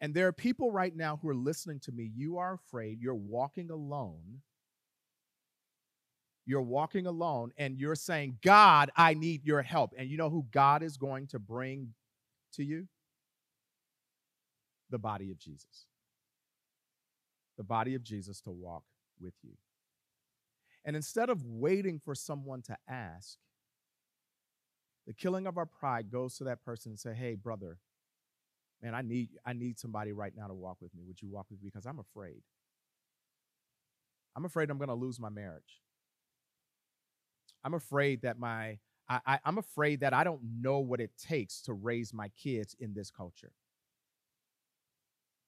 And 0.00 0.12
there 0.12 0.26
are 0.26 0.32
people 0.32 0.72
right 0.72 0.96
now 0.96 1.20
who 1.22 1.28
are 1.28 1.36
listening 1.36 1.78
to 1.84 1.92
me. 1.92 2.10
You 2.16 2.38
are 2.38 2.54
afraid. 2.54 3.00
You're 3.00 3.14
walking 3.14 3.70
alone 3.70 4.40
you're 6.50 6.60
walking 6.60 7.06
alone 7.06 7.52
and 7.56 7.78
you're 7.78 7.94
saying, 7.94 8.38
God, 8.42 8.90
I 8.96 9.14
need 9.14 9.44
your 9.44 9.62
help. 9.62 9.92
And 9.96 10.10
you 10.10 10.16
know 10.16 10.30
who 10.30 10.46
God 10.50 10.82
is 10.82 10.96
going 10.96 11.28
to 11.28 11.38
bring 11.38 11.94
to 12.54 12.64
you? 12.64 12.88
The 14.90 14.98
body 14.98 15.30
of 15.30 15.38
Jesus. 15.38 15.86
The 17.56 17.64
body 17.64 17.94
of 17.94 18.02
Jesus 18.02 18.40
to 18.42 18.50
walk 18.50 18.82
with 19.20 19.34
you. 19.42 19.52
And 20.84 20.96
instead 20.96 21.30
of 21.30 21.44
waiting 21.44 22.00
for 22.00 22.14
someone 22.14 22.62
to 22.62 22.76
ask, 22.88 23.38
the 25.06 25.12
killing 25.12 25.46
of 25.46 25.56
our 25.56 25.66
pride 25.66 26.10
goes 26.10 26.36
to 26.38 26.44
that 26.44 26.64
person 26.64 26.92
and 26.92 26.98
say, 26.98 27.14
"Hey, 27.14 27.34
brother, 27.34 27.78
man, 28.82 28.94
I 28.94 29.02
need 29.02 29.28
I 29.44 29.52
need 29.52 29.78
somebody 29.78 30.12
right 30.12 30.32
now 30.36 30.46
to 30.48 30.54
walk 30.54 30.78
with 30.80 30.94
me. 30.94 31.02
Would 31.06 31.20
you 31.22 31.28
walk 31.28 31.46
with 31.50 31.62
me 31.62 31.68
because 31.68 31.86
I'm 31.86 31.98
afraid. 31.98 32.42
I'm 34.36 34.44
afraid 34.44 34.70
I'm 34.70 34.78
going 34.78 34.88
to 34.88 34.94
lose 34.94 35.18
my 35.20 35.28
marriage. 35.28 35.80
I'm 37.64 37.74
afraid 37.74 38.22
that 38.22 38.38
my 38.38 38.78
I, 39.08 39.20
I, 39.26 39.38
I'm 39.44 39.58
afraid 39.58 40.00
that 40.00 40.14
I 40.14 40.24
don't 40.24 40.40
know 40.60 40.78
what 40.78 41.00
it 41.00 41.10
takes 41.18 41.60
to 41.62 41.72
raise 41.72 42.14
my 42.14 42.28
kids 42.30 42.76
in 42.78 42.94
this 42.94 43.10
culture. 43.10 43.52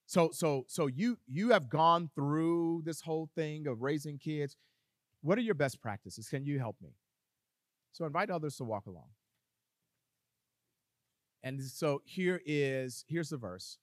So 0.07 0.31
so 0.33 0.65
so 0.69 0.89
you 0.89 1.19
you 1.27 1.51
have 1.51 1.69
gone 1.69 2.11
through 2.15 2.83
this 2.85 3.01
whole 3.01 3.31
thing 3.35 3.67
of 3.67 3.83
raising 3.83 4.19
kids. 4.19 4.57
What 5.23 5.39
are 5.39 5.43
your 5.43 5.55
best 5.55 5.81
practices? 5.81 6.29
Can 6.29 6.45
you 6.45 6.59
help 6.59 6.77
me? 6.83 6.91
So 7.93 8.05
invite 8.05 8.31
others 8.31 8.57
to 8.57 8.65
walk 8.65 8.87
along. 8.87 9.09
And 11.43 11.63
so 11.63 12.03
here 12.05 12.41
is 12.45 13.05
here's 13.09 13.31
the 13.31 13.37
verse. 13.37 13.79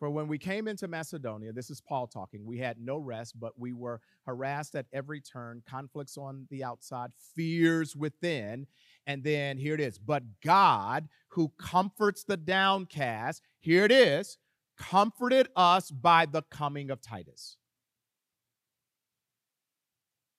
For 0.00 0.08
when 0.08 0.28
we 0.28 0.38
came 0.38 0.66
into 0.66 0.88
Macedonia, 0.88 1.52
this 1.52 1.68
is 1.68 1.82
Paul 1.82 2.06
talking, 2.06 2.46
we 2.46 2.56
had 2.56 2.80
no 2.80 2.96
rest, 2.96 3.38
but 3.38 3.52
we 3.58 3.74
were 3.74 4.00
harassed 4.24 4.74
at 4.74 4.86
every 4.94 5.20
turn, 5.20 5.62
conflicts 5.68 6.16
on 6.16 6.46
the 6.48 6.64
outside, 6.64 7.10
fears 7.36 7.94
within. 7.94 8.66
And 9.06 9.22
then 9.22 9.58
here 9.58 9.74
it 9.74 9.80
is. 9.80 9.98
But 9.98 10.22
God, 10.42 11.06
who 11.28 11.52
comforts 11.58 12.24
the 12.24 12.38
downcast, 12.38 13.42
here 13.58 13.84
it 13.84 13.92
is, 13.92 14.38
comforted 14.78 15.48
us 15.54 15.90
by 15.90 16.24
the 16.24 16.42
coming 16.50 16.90
of 16.90 17.02
Titus. 17.02 17.58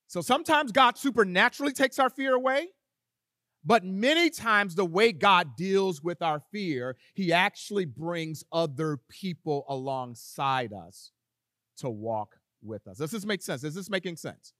So 0.08 0.22
sometimes 0.22 0.72
God 0.72 0.98
supernaturally 0.98 1.72
takes 1.72 2.00
our 2.00 2.10
fear 2.10 2.34
away. 2.34 2.70
But 3.64 3.86
many 3.86 4.30
times, 4.30 4.76
the 4.76 4.86
way 4.86 5.12
God 5.12 5.56
deals 5.56 6.02
with 6.02 6.22
our 6.22 6.40
fear, 6.40 6.98
He 7.14 7.32
actually 7.32 7.86
brings 7.86 8.44
other 8.52 8.98
people 9.08 9.66
alongside 9.70 10.74
us 10.74 11.12
to 11.78 11.90
walk 11.90 12.38
with 12.64 12.88
us. 12.88 12.98
Does 12.98 13.12
this 13.12 13.26
make 13.26 13.42
sense? 13.42 13.64
Is 13.64 13.76
this 13.76 13.90
making 13.90 14.16
sense? 14.16 14.54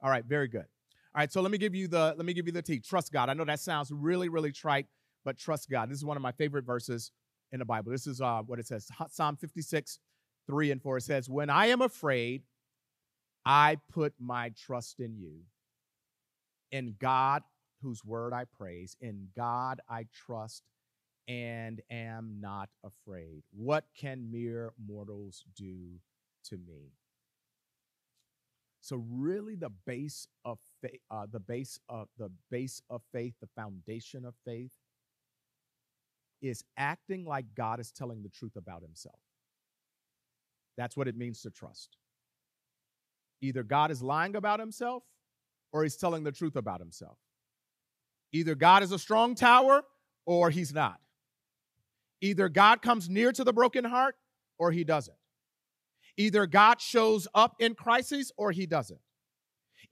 All 0.00 0.10
right, 0.10 0.24
very 0.24 0.48
good. 0.48 0.66
All 1.14 1.20
right, 1.20 1.32
so 1.32 1.40
let 1.40 1.50
me 1.50 1.58
give 1.58 1.74
you 1.74 1.88
the 1.88 2.14
let 2.16 2.24
me 2.24 2.32
give 2.32 2.46
you 2.46 2.52
the 2.52 2.62
T. 2.62 2.80
Trust 2.80 3.12
God. 3.12 3.28
I 3.28 3.34
know 3.34 3.44
that 3.44 3.60
sounds 3.60 3.90
really 3.90 4.28
really 4.28 4.52
trite, 4.52 4.86
but 5.24 5.38
trust 5.38 5.70
God. 5.70 5.90
This 5.90 5.98
is 5.98 6.04
one 6.04 6.16
of 6.16 6.22
my 6.22 6.32
favorite 6.32 6.64
verses 6.64 7.10
in 7.54 7.60
the 7.60 7.64
Bible. 7.64 7.92
This 7.92 8.06
is 8.06 8.20
uh, 8.20 8.42
what 8.42 8.58
it 8.58 8.66
says. 8.66 8.88
Psalm 9.10 9.36
56, 9.36 9.98
3 10.46 10.70
and 10.72 10.82
4. 10.82 10.96
It 10.98 11.02
says, 11.02 11.30
When 11.30 11.50
I 11.50 11.66
am 11.66 11.80
afraid, 11.80 12.42
I 13.46 13.78
put 13.92 14.12
my 14.18 14.52
trust 14.58 15.00
in 15.00 15.16
you. 15.16 15.40
In 16.72 16.96
God, 16.98 17.42
whose 17.84 18.04
word 18.04 18.32
I 18.32 18.44
praise, 18.44 18.96
in 19.00 19.28
God 19.36 19.80
I 19.88 20.06
trust 20.26 20.64
and 21.28 21.80
am 21.90 22.38
not 22.40 22.68
afraid. 22.82 23.42
What 23.52 23.84
can 23.96 24.30
mere 24.32 24.72
mortals 24.84 25.44
do 25.56 26.00
to 26.46 26.56
me? 26.56 26.92
So 28.80 29.02
really 29.10 29.54
the 29.54 29.70
base 29.86 30.26
of 30.44 30.58
faith, 30.82 31.00
uh, 31.10 31.26
the 31.30 31.40
base 31.40 31.78
of 31.88 32.08
the 32.18 32.30
base 32.50 32.82
of 32.90 33.00
faith, 33.12 33.34
the 33.40 33.48
foundation 33.56 34.24
of 34.26 34.34
faith 34.44 34.72
is 36.42 36.62
acting 36.76 37.24
like 37.24 37.46
God 37.54 37.80
is 37.80 37.90
telling 37.90 38.22
the 38.22 38.28
truth 38.28 38.56
about 38.56 38.82
himself. 38.82 39.18
That's 40.76 40.96
what 40.96 41.08
it 41.08 41.16
means 41.16 41.40
to 41.42 41.50
trust. 41.50 41.96
Either 43.40 43.62
God 43.62 43.90
is 43.90 44.02
lying 44.02 44.36
about 44.36 44.60
himself 44.60 45.02
or 45.72 45.82
he's 45.82 45.96
telling 45.96 46.24
the 46.24 46.32
truth 46.32 46.56
about 46.56 46.80
himself. 46.80 47.16
Either 48.34 48.56
God 48.56 48.82
is 48.82 48.90
a 48.90 48.98
strong 48.98 49.36
tower 49.36 49.84
or 50.26 50.50
he's 50.50 50.74
not. 50.74 50.98
Either 52.20 52.48
God 52.48 52.82
comes 52.82 53.08
near 53.08 53.30
to 53.30 53.44
the 53.44 53.52
broken 53.52 53.84
heart 53.84 54.16
or 54.58 54.72
he 54.72 54.82
doesn't. 54.82 55.16
Either 56.16 56.46
God 56.46 56.80
shows 56.80 57.28
up 57.32 57.54
in 57.60 57.76
crises 57.76 58.32
or 58.36 58.50
he 58.50 58.66
doesn't. 58.66 58.98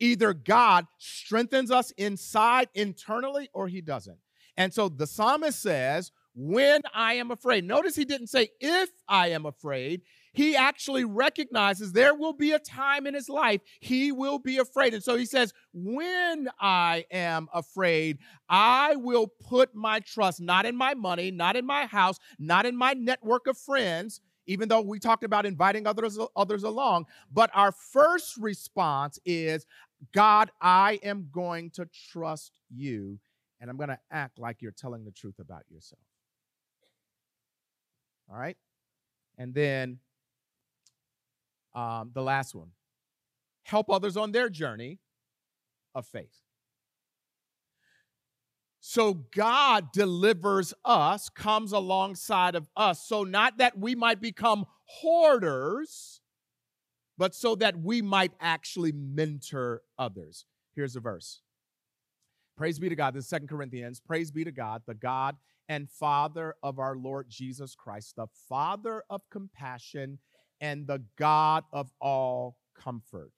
Either 0.01 0.35
God 0.35 0.87
strengthens 0.99 1.71
us 1.71 1.93
inside 1.93 2.69
internally 2.75 3.49
or 3.53 3.69
he 3.69 3.81
doesn't. 3.81 4.19
And 4.57 4.75
so 4.75 4.89
the 4.89 5.07
psalmist 5.07 5.63
says, 5.63 6.11
When 6.35 6.83
I 6.93 7.15
am 7.15 7.31
afraid, 7.31 7.65
notice 7.65 7.95
he 7.95 8.05
didn't 8.05 8.27
say 8.27 8.49
if 8.61 8.91
I 9.07 9.29
am 9.29 9.47
afraid 9.47 10.03
he 10.33 10.57
actually 10.57 11.05
recognizes 11.05 11.93
there 11.93 12.15
will 12.15 12.33
be 12.33 12.53
a 12.53 12.59
time 12.59 13.07
in 13.07 13.15
his 13.15 13.29
life 13.29 13.61
he 13.81 14.13
will 14.13 14.39
be 14.39 14.59
afraid. 14.59 14.95
And 14.95 15.03
so 15.03 15.17
he 15.17 15.27
says, 15.27 15.53
When 15.73 16.49
I 16.61 17.05
am 17.11 17.49
afraid, 17.53 18.19
I 18.49 18.97
will 18.97 19.27
put 19.27 19.75
my 19.75 20.01
trust 20.01 20.41
not 20.41 20.67
in 20.67 20.77
my 20.77 20.95
money, 20.95 21.31
not 21.31 21.57
in 21.57 21.67
my 21.67 21.87
house, 21.87 22.19
not 22.39 22.67
in 22.67 22.77
my 22.77 22.95
network 22.95 23.47
of 23.47 23.59
friends. 23.59 24.21
Even 24.47 24.69
though 24.69 24.81
we 24.81 24.99
talked 24.99 25.23
about 25.23 25.47
inviting 25.47 25.87
others, 25.87 26.19
others 26.35 26.65
along, 26.65 27.07
but 27.33 27.49
our 27.55 27.71
first 27.71 28.37
response 28.39 29.17
is, 29.25 29.65
God, 30.13 30.51
I 30.61 30.99
am 31.05 31.29
going 31.31 31.71
to 31.73 31.89
trust 32.11 32.59
you, 32.69 33.21
and 33.61 33.71
I'm 33.71 33.77
going 33.77 33.91
to 33.91 34.01
act 34.11 34.41
like 34.41 34.61
you're 34.61 34.73
telling 34.73 35.05
the 35.05 35.13
truth 35.13 35.39
about 35.39 35.63
yourself. 35.71 36.03
All 38.29 38.37
right? 38.37 38.57
And 39.39 39.55
then 39.55 40.01
um, 41.75 42.11
the 42.15 42.23
last 42.23 42.55
one 42.55 42.69
help 43.65 43.91
others 43.91 44.17
on 44.17 44.33
their 44.33 44.49
journey 44.49 44.99
of 45.95 46.07
faith. 46.07 46.43
So 48.81 49.15
God 49.15 49.93
delivers 49.93 50.75
us, 50.85 51.29
comes 51.29 51.73
alongside 51.73 52.57
of 52.57 52.69
us. 52.77 53.07
So, 53.07 53.23
not 53.23 53.59
that 53.59 53.79
we 53.79 53.95
might 53.95 54.21
become 54.21 54.67
hoarders, 54.87 56.21
but 57.17 57.35
so 57.35 57.55
that 57.57 57.81
we 57.81 58.03
might 58.03 58.33
actually 58.41 58.91
mentor 58.91 59.83
others. 59.99 60.47
Here's 60.75 60.97
a 60.97 61.01
verse. 61.01 61.43
Praise 62.57 62.81
be 62.81 62.89
to 62.89 62.97
God. 62.97 63.15
This 63.15 63.25
is 63.25 63.31
Second 63.31 63.49
Corinthians. 63.49 64.01
Praise 64.01 64.33
be 64.33 64.43
to 64.43 64.53
God, 64.53 64.83
the 64.87 64.95
God 64.95 65.37
and 65.69 65.89
Father 65.89 66.57
of 66.63 66.81
our 66.81 66.97
Lord 66.97 67.27
Jesus 67.29 67.77
Christ, 67.77 68.17
the 68.17 68.27
Father 68.49 69.05
of 69.09 69.23
compassion 69.31 70.19
and 70.63 70.87
the 70.87 71.03
God 71.19 71.65
of 71.73 71.91
all 72.01 72.57
comfort, 72.75 73.33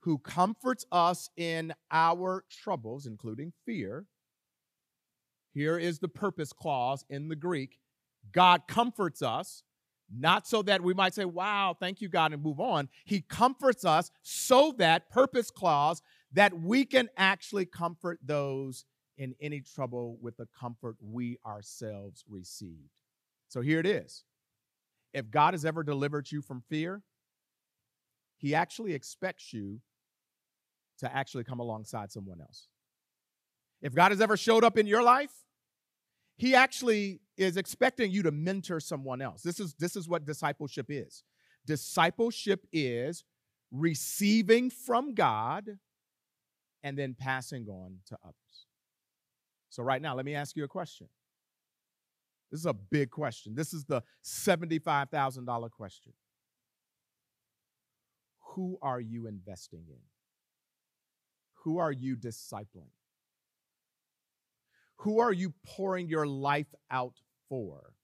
who 0.00 0.18
comforts 0.18 0.84
us 0.92 1.30
in 1.36 1.72
our 1.90 2.44
troubles, 2.50 3.06
including 3.06 3.52
fear. 3.64 4.04
Here 5.54 5.78
is 5.78 6.00
the 6.00 6.08
purpose 6.08 6.52
clause 6.52 7.06
in 7.08 7.28
the 7.28 7.36
Greek 7.36 7.78
God 8.32 8.62
comforts 8.66 9.22
us, 9.22 9.62
not 10.12 10.46
so 10.46 10.62
that 10.62 10.82
we 10.82 10.92
might 10.92 11.14
say, 11.14 11.24
Wow, 11.24 11.76
thank 11.78 12.00
you, 12.00 12.08
God, 12.08 12.32
and 12.32 12.42
move 12.42 12.58
on. 12.58 12.88
He 13.04 13.20
comforts 13.20 13.84
us 13.84 14.10
so 14.22 14.74
that, 14.78 15.08
purpose 15.10 15.50
clause, 15.50 16.02
that 16.32 16.58
we 16.58 16.84
can 16.84 17.08
actually 17.16 17.66
comfort 17.66 18.18
those 18.24 18.86
in 19.18 19.34
any 19.40 19.60
trouble 19.60 20.18
with 20.20 20.36
the 20.36 20.48
comfort 20.58 20.96
we 21.00 21.38
ourselves 21.46 22.24
received. 22.28 22.90
So 23.48 23.60
here 23.60 23.78
it 23.78 23.86
is 23.86 24.24
if 25.14 25.30
God 25.30 25.54
has 25.54 25.64
ever 25.64 25.82
delivered 25.82 26.30
you 26.30 26.42
from 26.42 26.60
fear, 26.68 27.02
He 28.36 28.54
actually 28.54 28.92
expects 28.92 29.52
you 29.52 29.80
to 30.98 31.14
actually 31.14 31.44
come 31.44 31.60
alongside 31.60 32.12
someone 32.12 32.40
else. 32.40 32.68
If 33.80 33.94
God 33.94 34.10
has 34.10 34.20
ever 34.20 34.36
showed 34.36 34.64
up 34.64 34.76
in 34.76 34.86
your 34.86 35.02
life, 35.02 35.32
He 36.36 36.54
actually 36.54 37.20
is 37.36 37.56
expecting 37.56 38.10
you 38.10 38.24
to 38.24 38.32
mentor 38.32 38.80
someone 38.80 39.22
else. 39.22 39.42
This 39.42 39.60
is, 39.60 39.74
this 39.74 39.96
is 39.96 40.08
what 40.08 40.26
discipleship 40.26 40.86
is. 40.88 41.22
Discipleship 41.64 42.66
is 42.72 43.24
receiving 43.70 44.68
from 44.68 45.14
God 45.14 45.78
and 46.82 46.98
then 46.98 47.14
passing 47.18 47.66
on 47.68 47.98
to 48.06 48.18
others. 48.22 48.34
So, 49.70 49.82
right 49.82 50.02
now, 50.02 50.14
let 50.14 50.24
me 50.24 50.34
ask 50.34 50.56
you 50.56 50.64
a 50.64 50.68
question 50.68 51.08
this 52.54 52.60
is 52.60 52.66
a 52.66 52.72
big 52.72 53.10
question. 53.10 53.56
This 53.56 53.74
is 53.74 53.84
the 53.84 54.00
$75,000 54.24 55.70
question. 55.72 56.12
Who 58.52 58.78
are 58.80 59.00
you 59.00 59.26
investing 59.26 59.82
in? 59.88 59.98
Who 61.64 61.78
are 61.78 61.90
you 61.90 62.14
discipling? 62.14 62.92
Who 64.98 65.18
are 65.18 65.32
you 65.32 65.52
pouring 65.66 66.08
your 66.08 66.28
life 66.28 66.72
out 66.92 67.14
for? 67.48 67.94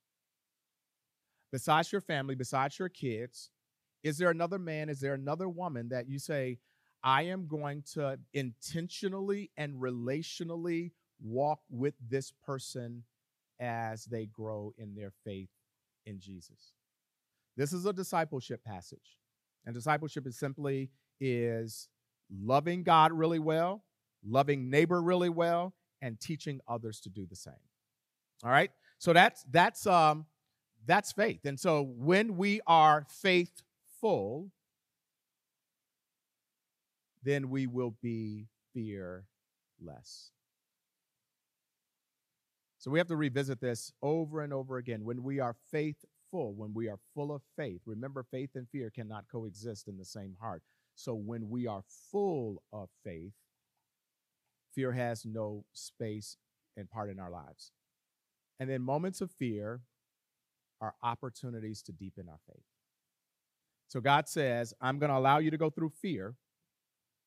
Besides 1.53 1.93
your 1.93 2.01
family, 2.01 2.35
besides 2.35 2.77
your 2.77 2.89
kids, 2.89 3.51
is 4.03 4.19
there 4.19 4.31
another 4.31 4.59
man, 4.59 4.89
is 4.89 4.99
there 4.99 5.15
another 5.15 5.49
woman 5.49 5.91
that 5.91 6.09
you 6.09 6.19
say, 6.19 6.59
I 7.05 7.23
am 7.23 7.47
going 7.47 7.85
to 7.93 8.19
intentionally 8.35 9.53
and 9.57 9.81
relationally 9.81 10.91
walk 11.21 11.61
with 11.71 11.95
this 12.05 12.33
person 12.45 13.05
as 13.61 14.05
they 14.07 14.27
grow 14.27 14.73
in 14.79 14.94
their 14.94 15.12
faith 15.25 15.51
in 16.07 16.18
Jesus. 16.18 16.73
This 17.57 17.73
is 17.73 17.85
a 17.87 17.92
discipleship 17.92 18.64
passage. 18.64 19.18
And 19.66 19.75
discipleship 19.75 20.27
is 20.27 20.38
simply 20.38 20.90
is 21.20 21.88
loving 22.31 22.83
God 22.83 23.12
really 23.12 23.38
well, 23.38 23.85
loving 24.27 24.70
neighbor 24.70 25.03
really 25.03 25.29
well, 25.29 25.75
and 26.01 26.18
teaching 26.18 26.61
others 26.66 27.01
to 27.01 27.11
do 27.11 27.27
the 27.27 27.37
same. 27.37 27.53
All 28.42 28.51
right? 28.51 28.70
So 28.99 29.12
that's 29.12 29.44
that's 29.51 29.87
um 29.87 30.27
that's 30.87 31.12
faith. 31.12 31.44
And 31.44 31.61
so 31.61 31.83
when 31.83 32.37
we 32.37 32.61
are 32.66 33.07
faithful, 33.11 34.51
then 37.23 37.51
we 37.51 37.66
will 37.66 37.94
be 38.03 38.46
fearless. 38.73 40.31
So 42.81 42.90
we 42.90 42.99
have 42.99 43.09
to 43.09 43.16
revisit 43.16 43.61
this 43.61 43.93
over 44.03 44.40
and 44.40 44.55
over 44.55 44.79
again. 44.79 45.05
When 45.05 45.23
we 45.23 45.38
are 45.38 45.55
faithful, 45.71 46.55
when 46.55 46.73
we 46.73 46.88
are 46.88 46.99
full 47.14 47.31
of 47.31 47.43
faith, 47.55 47.83
remember, 47.85 48.25
faith 48.31 48.51
and 48.55 48.66
fear 48.71 48.88
cannot 48.88 49.27
coexist 49.31 49.87
in 49.87 49.99
the 49.99 50.05
same 50.05 50.35
heart. 50.40 50.62
So 50.95 51.14
when 51.14 51.51
we 51.51 51.66
are 51.66 51.83
full 52.11 52.62
of 52.73 52.88
faith, 53.05 53.35
fear 54.75 54.93
has 54.93 55.27
no 55.27 55.66
space 55.75 56.38
and 56.75 56.90
part 56.90 57.11
in 57.11 57.21
our 57.21 57.31
lives. 57.31 57.71
And 58.59 58.71
then 58.71 58.81
moments 58.81 59.21
of 59.21 59.31
fear 59.31 59.83
are 60.81 60.95
opportunities 61.03 61.83
to 61.83 61.93
deepen 61.93 62.31
our 62.31 62.40
faith. 62.47 62.64
So 63.88 64.01
God 64.01 64.27
says, 64.27 64.73
I'm 64.81 64.99
going 64.99 65.11
to 65.11 65.19
allow 65.19 65.37
you 65.37 65.51
to 65.51 65.59
go 65.59 65.69
through 65.69 65.90
fear, 66.01 66.35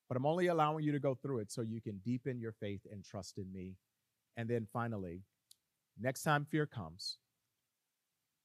but 0.08 0.16
I'm 0.16 0.26
only 0.26 0.48
allowing 0.48 0.82
you 0.82 0.90
to 0.90 0.98
go 0.98 1.14
through 1.14 1.38
it 1.38 1.52
so 1.52 1.62
you 1.62 1.80
can 1.80 1.98
deepen 2.04 2.40
your 2.40 2.54
faith 2.58 2.80
and 2.90 3.04
trust 3.04 3.38
in 3.38 3.52
me. 3.52 3.76
And 4.36 4.48
then 4.48 4.66
finally, 4.72 5.20
Next 6.00 6.22
time 6.22 6.44
fear 6.44 6.66
comes, 6.66 7.18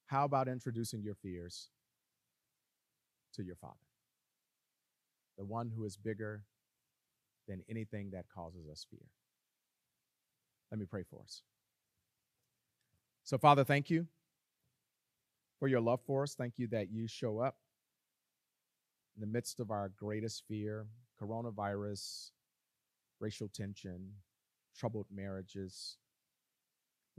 how 0.08 0.26
about 0.26 0.48
introducing 0.48 1.02
your 1.02 1.16
fears 1.16 1.70
to 3.34 3.44
your 3.44 3.56
Father? 3.56 3.76
The 5.38 5.46
one 5.46 5.72
who 5.76 5.86
is 5.86 5.98
bigger 5.98 6.44
than 7.48 7.64
anything 7.70 8.12
that 8.12 8.26
causes 8.34 8.68
us 8.72 8.86
fear. 8.90 9.08
Let 10.72 10.80
me 10.80 10.86
pray 10.86 11.04
for 11.10 11.22
us. 11.22 11.42
So, 13.24 13.38
Father, 13.38 13.64
thank 13.64 13.90
you 13.90 14.08
for 15.60 15.68
your 15.68 15.82
love 15.82 16.02
for 16.06 16.24
us. 16.24 16.36
Thank 16.36 16.58
you 16.58 16.68
that 16.68 16.92
you 16.92 17.08
show 17.08 17.40
up 17.40 17.56
in 19.16 19.22
the 19.22 19.28
midst 19.28 19.60
of 19.60 19.72
our 19.72 19.90
greatest 19.90 20.44
fear 20.48 20.86
coronavirus, 21.22 22.32
racial 23.20 23.50
tension, 23.50 24.10
troubled 24.78 25.08
marriages, 25.14 25.98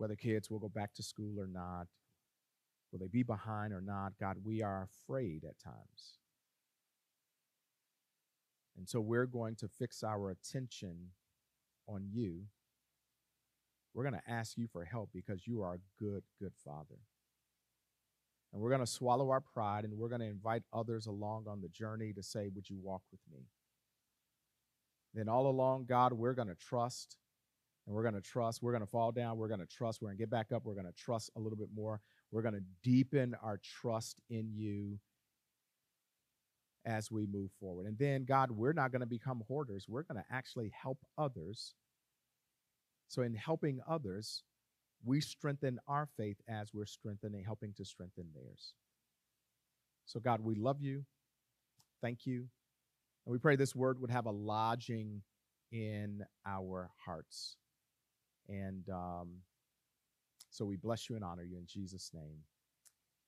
whether 0.01 0.17
kids 0.17 0.51
will 0.51 0.59
go 0.59 0.71
back 0.71 0.95
to 0.95 1.03
school 1.03 1.39
or 1.39 1.47
not, 1.47 1.87
will 2.91 2.99
they 2.99 3.07
be 3.07 3.23
behind 3.23 3.71
or 3.71 3.83
not, 3.83 4.15
God, 4.19 4.39
we 4.43 4.63
are 4.63 4.89
afraid 4.91 5.45
at 5.45 5.59
times. 5.59 6.17
And 8.79 8.89
so 8.89 8.99
we're 8.99 9.27
going 9.27 9.57
to 9.57 9.69
fix 9.69 10.03
our 10.03 10.31
attention 10.31 11.09
on 11.87 12.07
you. 12.11 12.45
We're 13.93 14.05
going 14.05 14.15
to 14.15 14.31
ask 14.31 14.57
you 14.57 14.69
for 14.73 14.87
help 14.87 15.11
because 15.13 15.47
you 15.47 15.61
are 15.61 15.75
a 15.75 16.03
good, 16.03 16.23
good 16.41 16.55
Father. 16.65 17.01
And 18.55 18.63
we're 18.63 18.71
going 18.71 18.81
to 18.81 18.87
swallow 18.87 19.29
our 19.29 19.43
pride 19.43 19.85
and 19.85 19.99
we're 19.99 20.09
going 20.09 20.23
to 20.23 20.27
invite 20.27 20.63
others 20.73 21.05
along 21.05 21.45
on 21.47 21.61
the 21.61 21.69
journey 21.69 22.15
to 22.15 22.23
say, 22.23 22.49
Would 22.49 22.71
you 22.71 22.79
walk 22.83 23.03
with 23.13 23.21
me? 23.31 23.49
Then 25.13 25.29
all 25.29 25.47
along, 25.47 25.85
God, 25.85 26.15
we're 26.15 26.33
going 26.33 26.49
to 26.49 26.55
trust 26.55 27.19
and 27.87 27.95
we're 27.95 28.03
going 28.03 28.15
to 28.15 28.21
trust. 28.21 28.63
We're 28.63 28.73
going 28.73 28.85
to 28.85 28.91
fall 28.91 29.13
down. 29.13 29.37
We're 29.37 29.49
going 29.49 29.61
to 29.61 29.67
trust. 29.67 30.01
We're 30.01 30.09
going 30.09 30.19
to 30.19 30.23
get 30.23 30.31
back 30.31 30.53
up. 30.53 30.65
We're 30.65 30.75
going 30.75 30.87
to 30.87 30.93
trust 30.93 31.31
a 31.37 31.41
little 31.41 31.57
bit 31.57 31.69
more. 31.75 32.01
We're 32.31 32.43
going 32.43 32.55
to 32.55 32.63
deepen 32.83 33.35
our 33.43 33.59
trust 33.59 34.21
in 34.31 34.51
you 34.55 34.99
as 36.87 37.11
we 37.11 37.27
move 37.27 37.51
forward. 37.59 37.87
And 37.87 37.99
then, 37.99 38.25
God, 38.25 38.51
we're 38.51 38.73
not 38.73 38.93
going 38.93 39.01
to 39.01 39.07
become 39.07 39.43
hoarders. 39.49 39.87
We're 39.89 40.03
going 40.03 40.23
to 40.23 40.35
actually 40.35 40.73
help 40.81 40.99
others. 41.19 41.75
So, 43.09 43.23
in 43.23 43.35
helping 43.35 43.81
others, 43.89 44.45
we 45.05 45.21
strengthen 45.21 45.79
our 45.89 46.09
faith 46.17 46.37
as 46.49 46.73
we're 46.73 46.87
strengthening, 46.87 47.45
helping 47.45 47.73
to 47.75 47.85
strengthen 47.85 48.27
theirs. 48.35 48.75
So, 50.07 50.21
God, 50.21 50.41
we 50.41 50.55
love 50.55 50.81
you. 50.81 51.05
Thank 52.01 52.27
you. 52.27 52.47
And 53.27 53.33
we 53.33 53.39
pray 53.39 53.57
this 53.57 53.75
word 53.75 54.01
would 54.01 54.11
have 54.11 54.27
a 54.27 54.31
lodging 54.31 55.23
in 55.73 56.25
our 56.47 56.91
hearts. 57.05 57.57
And 58.51 58.89
um, 58.91 59.29
so 60.51 60.65
we 60.65 60.77
bless 60.77 61.09
you 61.09 61.15
and 61.15 61.25
honor 61.25 61.45
you 61.45 61.57
in 61.57 61.67
Jesus' 61.67 62.11
name. 62.13 62.41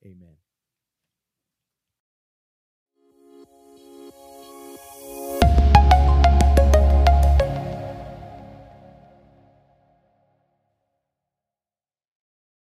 Amen. 0.05 0.37